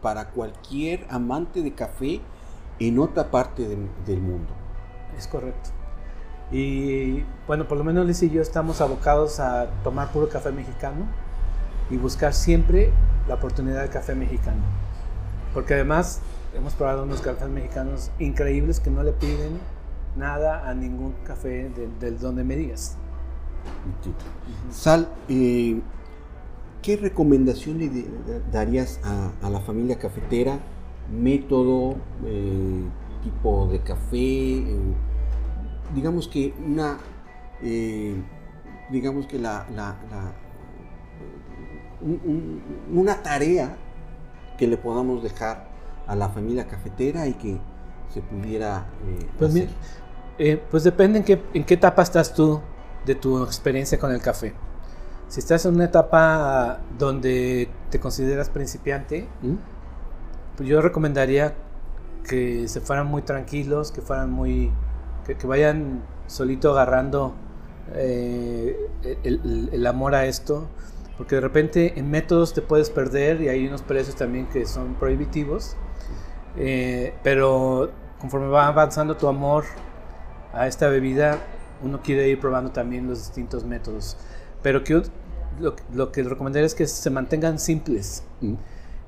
para 0.00 0.30
cualquier 0.30 1.06
amante 1.10 1.62
de 1.62 1.74
café 1.74 2.20
en 2.78 2.98
otra 2.98 3.30
parte 3.30 3.66
del 3.68 4.20
mundo. 4.20 4.52
Es 5.16 5.26
correcto. 5.26 5.70
Y 6.52 7.24
bueno, 7.46 7.66
por 7.66 7.78
lo 7.78 7.84
menos 7.84 8.06
Liz 8.06 8.22
y 8.22 8.30
yo 8.30 8.42
estamos 8.42 8.82
abocados 8.82 9.40
a 9.40 9.68
tomar 9.82 10.12
puro 10.12 10.28
café 10.28 10.52
mexicano 10.52 11.06
y 11.90 11.96
buscar 11.96 12.34
siempre 12.34 12.92
la 13.26 13.36
oportunidad 13.36 13.80
del 13.80 13.90
café 13.90 14.14
mexicano. 14.14 14.60
Porque 15.54 15.74
además 15.74 16.20
hemos 16.54 16.74
probado 16.74 17.04
unos 17.04 17.20
cafés 17.20 17.48
mexicanos 17.48 18.10
increíbles 18.18 18.80
que 18.80 18.90
no 18.90 19.02
le 19.02 19.12
piden 19.12 19.58
nada 20.16 20.68
a 20.68 20.74
ningún 20.74 21.14
café 21.24 21.70
del 22.00 22.18
donde 22.18 22.44
me 22.44 22.56
digas. 22.56 22.96
Sal, 24.70 25.08
eh, 25.28 25.80
¿qué 26.82 26.96
recomendación 26.96 27.78
le 27.78 27.90
darías 28.50 29.00
a, 29.04 29.48
la 29.48 29.60
familia 29.60 29.98
cafetera? 29.98 30.58
Método, 31.10 31.96
eh, 32.24 32.84
tipo 33.22 33.66
de 33.68 33.80
café, 33.80 34.58
eh, 34.58 34.94
digamos 35.94 36.28
que 36.28 36.54
una, 36.64 36.98
digamos 38.90 39.26
que 39.26 39.38
la, 39.38 39.66
una 42.92 43.22
tarea 43.22 43.76
que 44.58 44.66
le 44.66 44.76
podamos 44.76 45.22
dejar 45.22 45.71
a 46.06 46.16
la 46.16 46.28
familia 46.28 46.66
cafetera 46.66 47.26
y 47.26 47.34
que 47.34 47.58
se 48.12 48.20
pudiera 48.20 48.86
eh, 49.06 49.26
pues, 49.38 49.54
eh, 50.38 50.62
pues 50.70 50.84
depende 50.84 51.18
en 51.18 51.24
qué, 51.24 51.42
en 51.54 51.64
qué 51.64 51.74
etapa 51.74 52.02
estás 52.02 52.34
tú 52.34 52.60
de 53.06 53.14
tu 53.14 53.42
experiencia 53.42 53.98
con 53.98 54.12
el 54.12 54.20
café. 54.20 54.54
Si 55.28 55.40
estás 55.40 55.64
en 55.66 55.74
una 55.74 55.84
etapa 55.84 56.80
donde 56.98 57.68
te 57.90 57.98
consideras 57.98 58.50
principiante, 58.50 59.26
¿Mm? 59.40 59.54
pues 60.56 60.68
yo 60.68 60.82
recomendaría 60.82 61.54
que 62.28 62.68
se 62.68 62.80
fueran 62.80 63.06
muy 63.06 63.22
tranquilos, 63.22 63.90
que 63.92 64.02
fueran 64.02 64.30
muy, 64.30 64.70
que, 65.26 65.46
vayan 65.46 66.02
solito 66.26 66.72
agarrando 66.72 67.34
eh, 67.94 68.76
el, 69.24 69.70
el, 69.72 69.86
amor 69.86 70.14
a 70.14 70.26
esto, 70.26 70.68
porque 71.16 71.36
de 71.36 71.40
repente 71.40 71.98
en 71.98 72.10
métodos 72.10 72.54
te 72.54 72.62
puedes 72.62 72.90
perder 72.90 73.40
y 73.40 73.48
hay 73.48 73.66
unos 73.66 73.82
precios 73.82 74.16
también 74.16 74.46
que 74.46 74.66
son 74.66 74.94
prohibitivos. 74.94 75.76
Eh, 76.56 77.14
pero 77.22 77.90
conforme 78.20 78.48
va 78.48 78.66
avanzando 78.66 79.16
tu 79.16 79.26
amor 79.26 79.64
a 80.52 80.66
esta 80.66 80.88
bebida, 80.88 81.38
uno 81.82 82.00
quiere 82.02 82.28
ir 82.28 82.38
probando 82.38 82.70
también 82.70 83.08
los 83.08 83.18
distintos 83.18 83.64
métodos. 83.64 84.16
Pero 84.62 84.84
que, 84.84 85.02
lo, 85.60 85.74
lo 85.92 86.12
que 86.12 86.22
recomendaría 86.22 86.66
es 86.66 86.74
que 86.74 86.86
se 86.86 87.10
mantengan 87.10 87.58
simples. 87.58 88.24
Mm. 88.40 88.54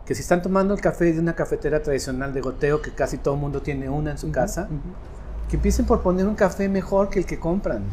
Que 0.04 0.14
si 0.14 0.22
están 0.22 0.42
tomando 0.42 0.74
el 0.74 0.80
café 0.80 1.12
de 1.12 1.20
una 1.20 1.34
cafetera 1.34 1.82
tradicional 1.82 2.34
de 2.34 2.40
goteo, 2.40 2.82
que 2.82 2.90
casi 2.90 3.18
todo 3.18 3.34
el 3.34 3.40
mundo 3.40 3.62
tiene 3.62 3.88
una 3.88 4.10
en 4.10 4.18
su 4.18 4.30
casa, 4.30 4.68
que 5.48 5.56
empiecen 5.56 5.86
por 5.86 6.02
poner 6.02 6.26
un 6.26 6.34
café 6.34 6.68
mejor 6.68 7.08
que 7.08 7.20
el 7.20 7.26
que 7.26 7.38
compran. 7.38 7.84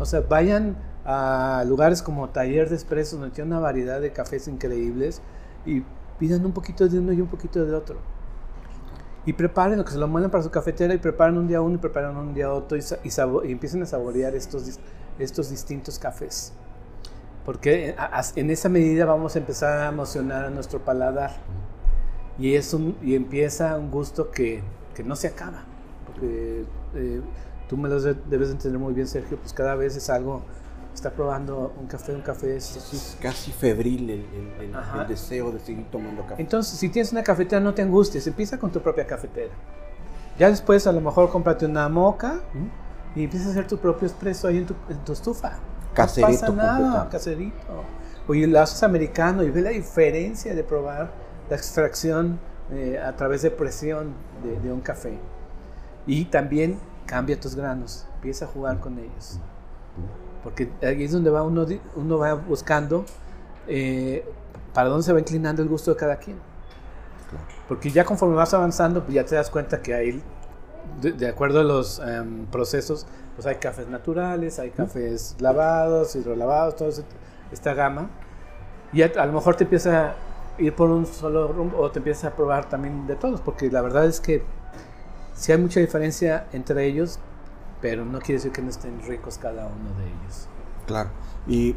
O 0.00 0.04
sea, 0.06 0.22
vayan 0.28 0.76
a 1.04 1.62
lugares 1.68 2.02
como 2.02 2.30
Taller 2.30 2.68
de 2.68 2.74
Expresos, 2.74 3.20
donde 3.20 3.32
tiene 3.32 3.50
una 3.50 3.60
variedad 3.60 4.00
de 4.00 4.12
cafés 4.12 4.48
increíbles, 4.48 5.22
y 5.64 5.84
pidan 6.18 6.44
un 6.44 6.52
poquito 6.52 6.88
de 6.88 6.98
uno 6.98 7.12
y 7.12 7.20
un 7.20 7.28
poquito 7.28 7.64
de 7.64 7.74
otro 7.74 8.13
y 9.26 9.32
preparen 9.32 9.78
lo 9.78 9.84
que 9.84 9.92
se 9.92 9.98
lo 9.98 10.08
mueven 10.08 10.30
para 10.30 10.42
su 10.42 10.50
cafetera 10.50 10.92
y 10.94 10.98
preparen 10.98 11.38
un 11.38 11.46
día 11.46 11.60
uno 11.60 11.76
y 11.76 11.78
preparen 11.78 12.16
un 12.16 12.34
día 12.34 12.52
otro 12.52 12.76
y, 12.76 12.80
y, 12.80 13.52
empiecen 13.52 13.82
a 13.82 13.86
saborear 13.86 14.34
estos, 14.34 14.78
estos 15.18 15.50
distintos 15.50 15.98
cafés. 15.98 16.52
Porque 17.44 17.94
en 18.36 18.50
esa 18.50 18.68
medida 18.68 19.04
vamos 19.04 19.36
a 19.36 19.38
empezar 19.38 19.78
a 19.78 19.88
emocionar 19.88 20.46
a 20.46 20.50
nuestro 20.50 20.80
paladar. 20.80 21.32
Y, 22.38 22.54
es 22.54 22.72
un, 22.74 22.96
y 23.02 23.14
empieza 23.14 23.76
un 23.76 23.90
gusto 23.90 24.30
que, 24.30 24.62
que 24.94 25.02
no 25.04 25.14
se 25.14 25.28
acaba. 25.28 25.64
Porque 26.06 26.64
eh, 26.94 27.20
tú 27.68 27.76
me 27.76 27.88
lo 27.88 28.00
debes 28.00 28.50
entender 28.50 28.78
muy 28.80 28.94
bien, 28.94 29.06
Sergio, 29.06 29.38
pues 29.38 29.52
cada 29.52 29.74
vez 29.74 29.96
es 29.96 30.08
algo 30.08 30.42
está 30.94 31.10
probando 31.10 31.74
un 31.78 31.86
café, 31.86 32.14
un 32.14 32.22
café 32.22 32.56
es, 32.56 33.16
casi 33.20 33.52
febril 33.52 34.10
el, 34.10 35.06
deseo 35.08 35.50
de 35.50 35.60
seguir 35.60 35.90
tomando 35.90 36.22
café. 36.22 36.40
Entonces, 36.40 36.78
si 36.78 36.88
tienes 36.88 37.12
una 37.12 37.22
cafetera, 37.22 37.60
no 37.60 37.74
te 37.74 37.82
angusties, 37.82 38.26
empieza 38.26 38.58
con 38.58 38.70
tu 38.70 38.80
propia 38.80 39.06
cafetera. 39.06 39.52
Ya 40.38 40.48
después, 40.48 40.86
a 40.86 40.92
lo 40.92 41.00
mejor, 41.00 41.28
cómprate 41.30 41.66
una 41.66 41.88
moca 41.88 42.40
y 43.14 43.24
empieza 43.24 43.48
a 43.48 43.50
hacer 43.50 43.66
tu 43.66 43.78
propio 43.78 44.06
espresso 44.06 44.48
ahí 44.48 44.58
en 44.58 44.66
tu, 44.66 45.12
estufa. 45.12 45.58
Caserito. 45.94 46.48
No 46.52 46.56
pasa 46.56 46.78
nada, 46.78 47.08
caserito. 47.08 47.84
Oye, 48.26 48.46
lo 48.46 48.60
haces 48.60 48.82
americano 48.82 49.42
y 49.42 49.50
ve 49.50 49.60
la 49.60 49.70
diferencia 49.70 50.54
de 50.54 50.64
probar 50.64 51.12
la 51.50 51.56
extracción 51.56 52.38
eh, 52.72 52.98
a 52.98 53.14
través 53.14 53.42
de 53.42 53.50
presión 53.50 54.14
de, 54.42 54.58
de 54.60 54.72
un 54.72 54.80
café. 54.80 55.18
Y 56.06 56.24
también 56.26 56.78
cambia 57.06 57.38
tus 57.38 57.54
granos, 57.54 58.06
empieza 58.16 58.46
a 58.46 58.48
jugar 58.48 58.80
con 58.80 58.98
ellos 58.98 59.38
porque 60.44 60.68
ahí 60.82 61.02
es 61.02 61.12
donde 61.12 61.30
va 61.30 61.42
uno, 61.42 61.66
uno 61.96 62.18
va 62.18 62.34
buscando 62.34 63.06
eh, 63.66 64.24
para 64.74 64.90
dónde 64.90 65.02
se 65.02 65.12
va 65.12 65.18
inclinando 65.18 65.62
el 65.62 65.68
gusto 65.68 65.92
de 65.92 65.96
cada 65.96 66.16
quien. 66.16 66.36
Porque 67.66 67.90
ya 67.90 68.04
conforme 68.04 68.36
vas 68.36 68.52
avanzando, 68.52 69.02
pues 69.02 69.14
ya 69.14 69.24
te 69.24 69.34
das 69.34 69.48
cuenta 69.48 69.80
que 69.80 69.94
hay, 69.94 70.22
de, 71.00 71.26
acuerdo 71.26 71.60
a 71.60 71.64
los 71.64 71.98
em, 71.98 72.44
procesos, 72.46 73.06
pues 73.34 73.46
hay 73.46 73.56
cafés 73.56 73.88
naturales, 73.88 74.58
hay 74.58 74.70
cafés 74.70 75.34
lavados, 75.40 76.14
hidrolavados, 76.14 76.76
toda 76.76 76.90
esta 77.50 77.72
gama. 77.72 78.10
Y 78.92 79.02
a, 79.02 79.10
a, 79.16 79.24
lo 79.24 79.32
mejor 79.32 79.56
te 79.56 79.64
empieza 79.64 80.10
a 80.10 80.14
ir 80.58 80.74
por 80.74 80.90
un 80.90 81.06
solo 81.06 81.48
rumbo 81.48 81.78
o 81.78 81.90
te 81.90 82.00
empieza 82.00 82.28
a 82.28 82.30
probar 82.32 82.68
también 82.68 83.06
de 83.06 83.16
todos, 83.16 83.40
porque 83.40 83.70
la 83.70 83.80
verdad 83.80 84.04
es 84.04 84.20
que 84.20 84.42
si 85.32 85.52
hay 85.52 85.58
mucha 85.58 85.80
diferencia 85.80 86.46
entre 86.52 86.84
ellos, 86.84 87.18
pero 87.84 88.06
no 88.06 88.18
quiere 88.18 88.36
decir 88.36 88.50
que 88.50 88.62
no 88.62 88.70
estén 88.70 88.98
ricos 89.02 89.36
cada 89.36 89.66
uno 89.66 89.90
de 89.98 90.06
ellos. 90.06 90.48
Claro. 90.86 91.10
Y 91.46 91.76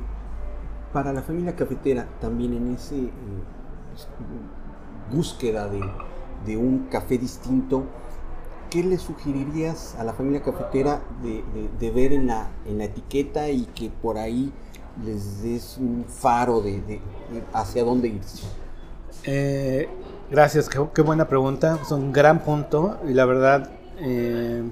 para 0.94 1.12
la 1.12 1.22
familia 1.22 1.54
cafetera, 1.54 2.08
también 2.22 2.54
en 2.54 2.74
esa 2.76 2.96
eh, 2.96 3.10
búsqueda 5.12 5.68
de, 5.68 6.56
un 6.56 6.88
café 6.90 7.18
distinto, 7.18 7.84
¿qué 8.70 8.86
le 8.86 8.98
sugerirías 8.98 9.98
a 10.00 10.06
la 10.06 10.14
familia 10.14 10.42
cafetera 10.42 11.02
de, 11.22 11.92
ver 11.92 12.14
en 12.14 12.28
la, 12.28 12.52
en 12.66 12.78
la 12.78 12.86
etiqueta 12.86 13.50
y 13.50 13.66
que 13.66 13.90
por 13.90 14.18
ahí 14.18 14.54
les 15.04 15.44
des 15.44 15.78
un 15.78 16.06
faro 16.08 16.62
de, 16.62 17.02
hacia 17.52 17.84
dónde 17.84 18.08
irse? 18.08 18.48
Eh, 19.26 19.90
gracias, 20.32 20.70
qué, 20.70 21.02
buena 21.02 21.28
pregunta. 21.28 21.78
Es 21.82 21.92
un 21.92 22.14
gran 22.14 22.46
punto 22.46 22.98
y 23.06 23.14
la 23.14 23.26
verdad 23.26 23.72
eh, 24.00 24.64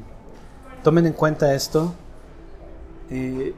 tomen 0.85 1.07
en 1.07 1.13
cuenta 1.13 1.51
esto. 1.55 1.95
Eh, 3.09 3.55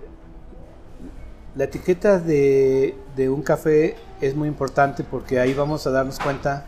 la 1.58 1.66
etiqueta 1.66 2.20
de, 2.20 2.96
un 3.30 3.44
café 3.44 3.98
es 4.22 4.34
muy 4.34 4.48
importante 4.48 5.04
porque 5.04 5.38
ahí 5.38 5.54
vamos 5.54 5.86
a 5.88 5.92
darnos 5.92 6.20
cuenta 6.20 6.68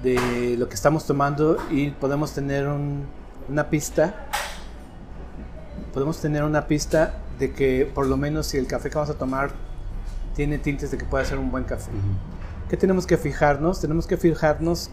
de 0.00 0.54
lo 0.56 0.68
que 0.68 0.76
estamos 0.76 1.06
tomando 1.06 1.56
y 1.72 1.90
podemos 1.90 2.32
tener 2.34 2.68
una 2.68 3.68
pista. 3.68 4.28
Podemos 5.92 6.20
tener 6.20 6.44
una 6.44 6.68
pista 6.68 7.14
de 7.40 7.52
que 7.52 7.90
por 7.92 8.06
lo 8.06 8.16
menos 8.16 8.46
si 8.46 8.58
el 8.58 8.68
café 8.68 8.90
que 8.90 8.94
vamos 8.94 9.10
a 9.10 9.18
tomar 9.18 9.50
tiene 10.36 10.58
tintes 10.58 10.92
de 10.92 10.98
que 10.98 11.04
puede 11.04 11.24
ser 11.24 11.36
un 11.36 11.50
buen 11.50 11.64
café. 11.64 11.90
¿Qué 12.70 12.76
tenemos 12.76 13.08
que 13.08 13.16
fijarnos? 13.16 13.80
Tenemos 13.80 14.06
que 14.06 14.16
fijarnos 14.16 14.88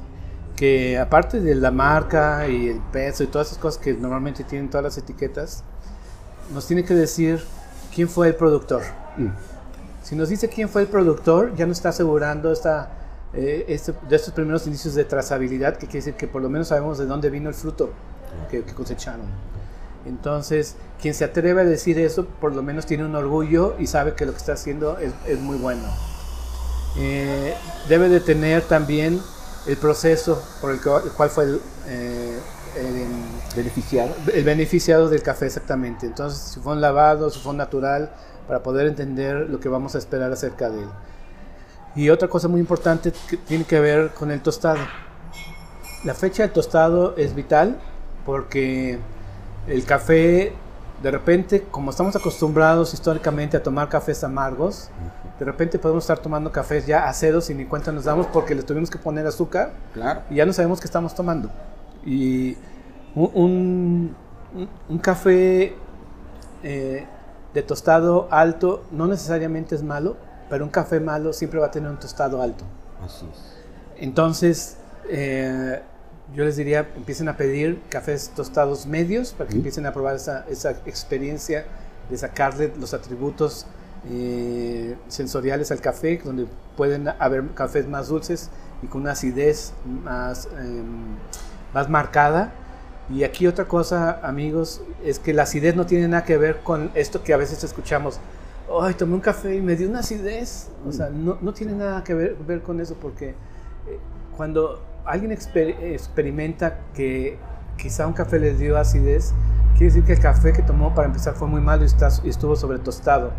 que 0.56 0.98
aparte 0.98 1.42
de 1.42 1.56
la 1.56 1.72
marca 1.72 2.48
y 2.48 2.70
el 2.70 2.80
peso 2.92 3.24
y 3.24 3.28
todas 3.28 3.48
esas 3.48 3.60
cosas 3.60 3.82
que 3.82 3.94
normalmente 3.94 4.44
tienen 4.44 4.70
todas 4.70 4.84
las 4.84 4.98
etiquetas, 4.98 5.64
nos 6.54 6.66
tiene 6.68 6.84
que 6.84 6.94
decir 6.94 7.44
quién 7.94 8.08
fue 8.08 8.28
el 8.28 8.36
productor. 8.36 8.84
Mm. 9.18 9.30
Si 10.04 10.16
nos 10.16 10.30
dice 10.30 10.48
quién 10.50 10.70
fue 10.70 10.84
el 10.84 10.88
productor, 10.88 11.56
ya 11.56 11.66
nos 11.66 11.78
está 11.78 11.90
asegurando 11.90 12.52
esta, 12.52 12.92
eh, 13.34 13.66
este, 13.68 13.94
de 14.08 14.16
estos 14.16 14.34
primeros 14.34 14.68
inicios 14.68 14.94
de 14.94 15.04
trazabilidad, 15.04 15.74
que 15.74 15.88
quiere 15.88 16.06
decir 16.06 16.14
que 16.14 16.28
por 16.28 16.42
lo 16.42 16.50
menos 16.50 16.68
sabemos 16.68 16.98
de 16.98 17.06
dónde 17.06 17.30
vino 17.30 17.50
el 17.50 17.56
fruto 17.56 17.92
que, 18.50 18.64
que 18.64 18.74
cosecharon. 18.74 19.26
Entonces, 20.06 20.76
quien 21.02 21.16
se 21.16 21.26
atreve 21.26 21.62
a 21.62 21.66
decir 21.66 21.98
eso, 21.98 22.26
por 22.26 22.54
lo 22.56 22.62
menos 22.62 22.86
tiene 22.86 23.04
un 23.04 23.16
orgullo 23.16 23.76
y 23.80 23.88
sabe 23.88 24.14
que 24.14 24.26
lo 24.26 24.34
que 24.34 24.38
está 24.38 24.54
haciendo 24.54 25.00
es, 25.00 25.12
es 25.26 25.40
muy 25.40 25.58
bueno. 25.58 25.84
Eh, 26.98 27.56
debe 27.90 28.08
de 28.08 28.20
tener 28.20 28.62
también 28.62 29.20
el 29.68 29.78
proceso 29.78 30.42
por 30.62 30.72
el, 30.72 30.82
cual, 30.82 31.04
el 31.06 31.12
cual 31.12 31.30
fue 31.30 31.44
el, 31.46 31.62
eh, 31.88 32.40
el, 32.78 33.08
Beneficiado. 33.56 34.14
el 34.34 34.44
beneficiado 34.44 35.10
del 35.10 35.22
café 35.22 35.46
exactamente. 35.46 36.06
Entonces, 36.06 36.40
si 36.40 36.60
fue 36.60 36.74
un 36.74 36.82
lavado, 36.82 37.30
si 37.30 37.40
fue 37.40 37.52
un 37.52 37.58
natural, 37.58 38.12
para 38.48 38.62
poder 38.62 38.88
entender 38.88 39.50
lo 39.50 39.60
que 39.60 39.70
vamos 39.70 39.96
a 39.96 39.98
esperar 39.98 40.32
acerca 40.32 40.70
de 40.70 40.82
él. 40.82 40.90
Y 41.96 42.10
otra 42.10 42.28
cosa 42.28 42.48
muy 42.48 42.60
importante 42.60 43.14
que 43.30 43.38
tiene 43.38 43.64
que 43.64 43.80
ver 43.80 44.10
con 44.10 44.30
el 44.32 44.42
tostado. 44.42 44.80
La 46.04 46.14
fecha 46.14 46.44
del 46.44 46.52
tostado 46.52 47.16
es 47.16 47.34
vital 47.34 47.78
porque 48.26 49.00
el 49.68 49.86
café, 49.86 50.54
de 51.02 51.12
repente, 51.12 51.66
como 51.72 51.92
estamos 51.92 52.16
acostumbrados 52.16 52.94
históricamente 52.94 53.56
a 53.58 53.64
tomar 53.64 53.88
cafés 53.88 54.24
amargos, 54.24 54.90
de 55.40 55.46
repente 55.46 55.78
podemos 55.80 56.04
estar 56.04 56.20
tomando 56.20 56.52
cafés 56.52 56.86
ya 56.86 57.08
acedos 57.10 57.50
y 57.50 57.54
ni 57.56 57.66
cuenta 57.66 57.92
nos 57.92 58.06
damos 58.06 58.28
porque 58.28 58.56
le 58.56 58.64
tuvimos 58.64 58.90
que 58.90 58.98
poner 58.98 59.26
azúcar 59.28 59.74
Claro. 59.94 60.22
y 60.30 60.36
ya 60.36 60.46
no 60.46 60.54
sabemos 60.54 60.80
qué 60.80 60.86
estamos 60.86 61.14
tomando. 61.16 61.50
Y 62.06 62.56
un, 63.16 63.32
un- 63.34 64.16
un 64.88 64.98
café 65.00 65.76
eh, 66.64 67.06
de 67.54 67.62
tostado 67.64 68.28
alto 68.32 68.84
no 68.92 69.08
necesariamente 69.08 69.76
es 69.76 69.84
malo, 69.84 70.16
pero 70.50 70.64
un 70.64 70.70
café 70.72 71.00
malo 71.00 71.34
siempre 71.34 71.60
va 71.60 71.68
a 71.68 71.72
tener 71.72 71.90
un 71.90 71.98
tostado 72.00 72.42
alto. 72.42 72.64
Así 73.04 73.26
es. 73.32 73.56
Entonces, 73.98 74.78
eh, 75.10 75.82
yo 76.34 76.44
les 76.46 76.56
diría, 76.56 76.88
empiecen 76.96 77.28
a 77.30 77.38
pedir 77.38 77.82
cafés 77.90 78.32
tostados 78.36 78.86
medios 78.88 79.34
para 79.34 79.50
que 79.50 79.56
empiecen 79.58 79.86
a 79.86 79.94
probar 79.94 80.16
esa, 80.16 80.46
esa 80.50 80.72
experiencia 80.86 81.66
de 82.10 82.18
sacarle 82.18 82.72
los 82.80 82.94
atributos 82.94 83.66
eh, 84.10 84.96
sensoriales 85.08 85.72
al 85.72 85.82
café, 85.82 86.22
donde 86.24 86.48
pueden 86.78 87.08
haber 87.20 87.48
cafés 87.54 87.88
más 87.88 88.08
dulces 88.08 88.50
y 88.84 88.88
con 88.88 89.02
una 89.02 89.12
acidez 89.12 89.74
más, 90.04 90.48
em, 90.60 91.16
más 91.74 91.90
marcada. 91.90 92.54
Y 93.10 93.24
aquí 93.24 93.46
otra 93.48 93.66
cosa, 93.66 94.20
amigos, 94.24 94.82
es 95.04 95.20
que 95.20 95.34
la 95.34 95.44
acidez 95.44 95.76
no 95.76 95.86
tiene 95.86 96.08
nada 96.08 96.24
que 96.26 96.38
ver 96.38 96.62
con 96.64 96.92
esto 96.96 97.24
que 97.24 97.34
a 97.34 97.38
veces 97.38 97.64
escuchamos. 97.64 98.20
Ay, 98.82 98.96
tomé 98.96 99.14
un 99.14 99.20
café 99.22 99.56
y 99.56 99.62
me 99.62 99.76
dio 99.76 99.88
una 99.88 100.00
acidez. 100.00 100.70
O 100.88 100.92
sea, 100.92 101.10
no, 101.10 101.38
no 101.42 101.54
tiene 101.54 101.74
nada 101.74 102.04
que 102.04 102.14
ver, 102.16 102.36
ver 102.48 102.62
con 102.64 102.80
eso 102.82 102.96
porque 103.00 103.30
eh, 103.30 104.00
cuando 104.36 104.82
alguien 105.06 105.32
exper- 105.32 105.78
experimenta 105.82 106.80
que 106.96 107.38
quizá 107.78 108.08
un 108.08 108.14
café 108.14 108.40
le 108.40 108.56
dio 108.56 108.76
acidez, 108.78 109.34
quiere 109.74 109.88
decir 109.94 110.04
que 110.04 110.14
el 110.14 110.20
café 110.20 110.52
que 110.52 110.64
tomó 110.64 110.96
para 110.96 111.08
empezar 111.08 111.36
fue 111.36 111.48
muy 111.48 111.62
malo 111.62 111.84
y, 111.84 111.86
está- 111.86 112.10
y 112.24 112.30
estuvo 112.30 112.56
sobre 112.56 112.80
tostado. 112.80 113.32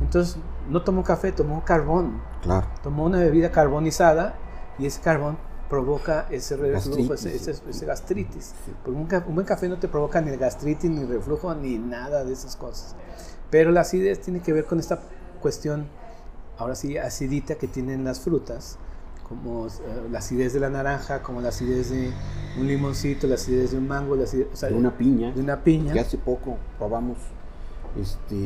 Entonces, 0.00 0.36
no 0.68 0.82
tomó 0.82 1.02
café, 1.02 1.32
tomó 1.32 1.64
carbón. 1.64 2.20
Claro. 2.42 2.66
Tomó 2.82 3.04
una 3.04 3.18
bebida 3.18 3.50
carbonizada 3.50 4.34
y 4.78 4.86
ese 4.86 5.00
carbón 5.00 5.36
provoca 5.68 6.26
ese 6.30 6.56
reflujo, 6.56 7.10
Gastritis. 7.10 7.26
ese, 7.26 7.50
ese- 7.50 7.62
ese 7.70 7.86
gastritis. 7.86 8.54
Porque 8.84 9.16
un 9.28 9.34
buen 9.34 9.46
café 9.46 9.68
no 9.68 9.78
te 9.78 9.88
provoca 9.88 10.20
ni 10.20 10.34
gastritis, 10.36 10.90
ni 10.90 11.04
reflujo, 11.04 11.54
ni 11.54 11.78
nada 11.78 12.24
de 12.24 12.32
esas 12.32 12.56
cosas. 12.56 12.94
Pero 13.50 13.70
la 13.70 13.80
acidez 13.82 14.20
tiene 14.20 14.40
que 14.40 14.52
ver 14.52 14.64
con 14.64 14.78
esta 14.78 15.00
cuestión, 15.42 15.86
ahora 16.58 16.74
sí, 16.74 16.96
acidita 16.96 17.56
que 17.56 17.66
tienen 17.68 18.04
las 18.04 18.20
frutas, 18.20 18.78
como 19.28 19.66
eh, 19.66 19.70
la 20.10 20.20
acidez 20.20 20.54
de 20.54 20.60
la 20.60 20.70
naranja, 20.70 21.22
como 21.22 21.40
la 21.42 21.48
acidez 21.50 21.90
de 21.90 22.12
un 22.58 22.66
limoncito, 22.66 23.26
la 23.26 23.34
acidez 23.34 23.72
de 23.72 23.78
un 23.78 23.86
mango, 23.88 24.16
la 24.16 24.24
acidez, 24.24 24.46
o 24.52 24.56
sea, 24.56 24.70
De 24.70 24.74
una 24.74 24.96
piña. 24.96 25.32
de 25.32 25.40
una 25.42 25.62
piña. 25.62 25.92
Que 25.92 26.00
hace 26.00 26.16
poco 26.16 26.56
probamos 26.78 27.18
este, 28.00 28.36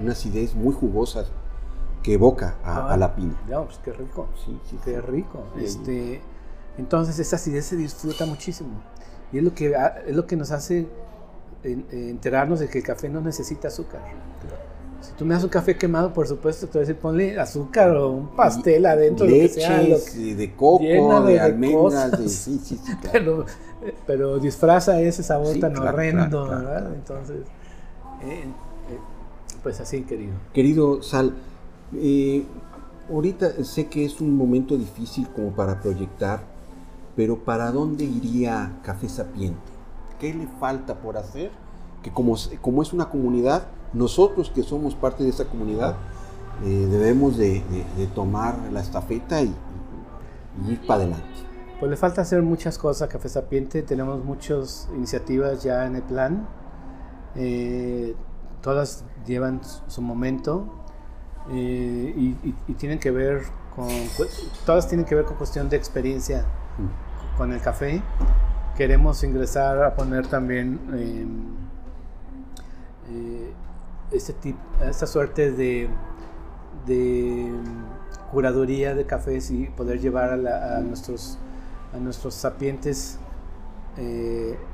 una 0.00 0.12
acidez 0.12 0.54
muy 0.54 0.74
jugosa 0.74 1.24
que 2.02 2.14
evoca 2.14 2.56
a, 2.64 2.76
Ah, 2.88 2.92
a 2.94 2.96
la 2.96 3.14
piña. 3.16 3.34
Ya, 3.48 3.60
pues 3.62 3.78
qué 3.84 3.92
rico. 3.92 4.28
Sí, 4.44 4.58
sí, 4.70 4.78
Qué 4.84 4.94
sí. 4.94 5.00
rico. 5.00 5.44
Este, 5.58 6.20
entonces 6.78 7.18
esa 7.18 7.36
acidez 7.36 7.66
se 7.66 7.76
disfruta 7.76 8.26
muchísimo. 8.26 8.70
Y 9.32 9.38
es 9.38 9.44
lo 9.44 9.54
que, 9.54 9.74
ha- 9.74 10.02
es 10.06 10.14
lo 10.14 10.26
que 10.26 10.36
nos 10.36 10.50
hace 10.52 10.86
en- 11.64 11.86
eh, 11.90 12.10
enterarnos 12.10 12.60
de 12.60 12.68
que 12.68 12.78
el 12.78 12.84
café 12.84 13.08
no 13.08 13.20
necesita 13.20 13.68
azúcar. 13.68 14.02
Si 15.00 15.12
tú 15.12 15.24
me 15.24 15.34
das 15.34 15.44
un 15.44 15.50
café 15.50 15.76
quemado, 15.76 16.12
por 16.12 16.26
supuesto, 16.26 16.66
te 16.66 16.72
voy 16.72 16.78
a 16.78 16.86
decir 16.86 16.96
ponle 17.00 17.38
azúcar 17.38 17.90
o 17.96 18.10
un 18.10 18.28
pastel 18.36 18.86
adentro, 18.86 19.26
lo 19.26 19.32
que 19.32 19.48
sea. 19.48 19.82
lo 19.82 19.88
Leches, 19.88 20.10
que- 20.10 20.30
eh, 20.30 20.34
de 20.34 20.54
coco, 20.54 20.82
llena 20.84 21.20
de- 21.22 21.32
de, 21.34 21.40
almendras, 21.40 22.10
de, 22.18 22.28
sí, 22.28 22.58
sí, 22.62 22.80
sí, 22.84 22.96
claro. 23.02 23.44
pero, 23.80 23.94
pero 24.06 24.38
disfraza 24.38 25.00
ese 25.00 25.22
sabor 25.22 25.58
tan 25.58 25.72
claro, 25.74 25.88
horrendo, 25.88 26.46
claro, 26.46 26.64
¿verdad? 26.66 26.94
Entonces, 26.94 27.36
eh, 28.22 28.44
eh, 28.44 28.98
pues 29.62 29.80
así, 29.80 30.02
querido. 30.02 30.34
Querido 30.52 31.02
Sal, 31.02 31.34
eh, 31.94 32.44
ahorita 33.10 33.64
sé 33.64 33.86
que 33.86 34.04
es 34.04 34.20
un 34.20 34.36
momento 34.36 34.76
difícil 34.76 35.28
como 35.28 35.50
para 35.52 35.80
proyectar, 35.80 36.40
pero 37.14 37.38
¿para 37.38 37.70
dónde 37.72 38.04
iría 38.04 38.78
Café 38.82 39.08
Sapiente? 39.08 39.60
¿Qué 40.20 40.32
le 40.34 40.46
falta 40.60 40.96
por 40.96 41.16
hacer? 41.16 41.50
Que 42.02 42.10
como, 42.12 42.36
como 42.60 42.82
es 42.82 42.92
una 42.92 43.08
comunidad, 43.08 43.66
nosotros 43.92 44.50
que 44.54 44.62
somos 44.62 44.94
parte 44.94 45.24
de 45.24 45.30
esa 45.30 45.44
comunidad, 45.46 45.96
eh, 46.64 46.86
debemos 46.90 47.36
de, 47.36 47.62
de- 47.70 47.84
de 47.98 48.06
tomar 48.14 48.58
la 48.72 48.80
estafeta 48.80 49.42
y, 49.42 49.54
y 50.66 50.72
ir 50.72 50.86
para 50.86 51.02
adelante. 51.02 51.26
Pues 51.78 51.90
le 51.90 51.96
falta 51.96 52.22
hacer 52.22 52.40
muchas 52.42 52.78
cosas 52.78 53.02
a 53.02 53.08
Café 53.08 53.28
Sapiente. 53.28 53.82
Tenemos 53.82 54.24
muchas 54.24 54.88
iniciativas 54.96 55.62
ya 55.62 55.84
en 55.86 55.96
el 55.96 56.02
plan. 56.02 56.46
Eh, 57.36 58.14
todas 58.62 59.04
llevan 59.26 59.60
su- 59.88 60.00
momento 60.02 60.66
eh, 61.50 62.14
y, 62.16 62.28
y- 62.48 62.54
y 62.66 62.72
tienen 62.74 62.98
que 62.98 63.10
ver 63.10 63.42
con. 63.74 63.88
Todas 64.64 64.88
tienen 64.88 65.04
que 65.06 65.14
ver 65.14 65.24
con 65.24 65.36
cuestión 65.36 65.68
de 65.68 65.76
experiencia 65.76 66.44
con 67.36 67.52
el 67.52 67.60
café. 67.60 68.02
Queremos 68.76 69.22
ingresar 69.24 69.82
a 69.82 69.94
poner 69.94 70.26
también 70.26 70.80
eh, 70.94 71.26
eh, 73.10 73.52
este 74.12 74.32
tip, 74.34 74.56
esta 74.82 75.06
suerte 75.06 75.52
de, 75.52 75.88
de 76.86 77.52
curaduría 78.32 78.94
de 78.94 79.06
cafés 79.06 79.50
y 79.50 79.66
poder 79.66 80.00
llevar 80.00 80.30
a, 80.30 80.36
la- 80.36 80.76
a 80.76 80.80
nuestros, 80.80 81.38
a 81.94 81.98
nuestros 81.98 82.34
sapientes, 82.34 83.18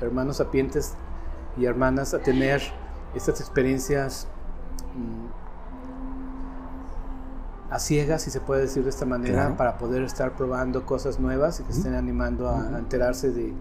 hermanos 0.01 0.38
sapientes 0.38 0.94
y 1.57 1.65
hermanas 1.67 2.15
a 2.15 2.19
tener 2.21 2.62
estas 3.15 3.41
experiencias 3.41 4.27
mm, 4.97 5.27
a 7.73 7.79
ciegas, 7.79 8.23
si 8.23 8.31
se 8.31 8.41
puede 8.41 8.62
decir 8.62 8.85
de 8.85 8.91
esta 8.91 9.07
manera, 9.07 9.35
Claro. 9.43 9.57
para 9.57 9.79
poder 9.79 10.03
estar 10.03 10.37
probando 10.37 10.85
cosas 10.85 11.19
nuevas 11.19 11.61
y 11.61 11.62
que 11.65 11.73
estén 11.73 11.95
animando 11.95 12.49
a, 12.49 12.61
a 12.61 12.79
enterarse 12.79 13.31
de, 13.33 13.55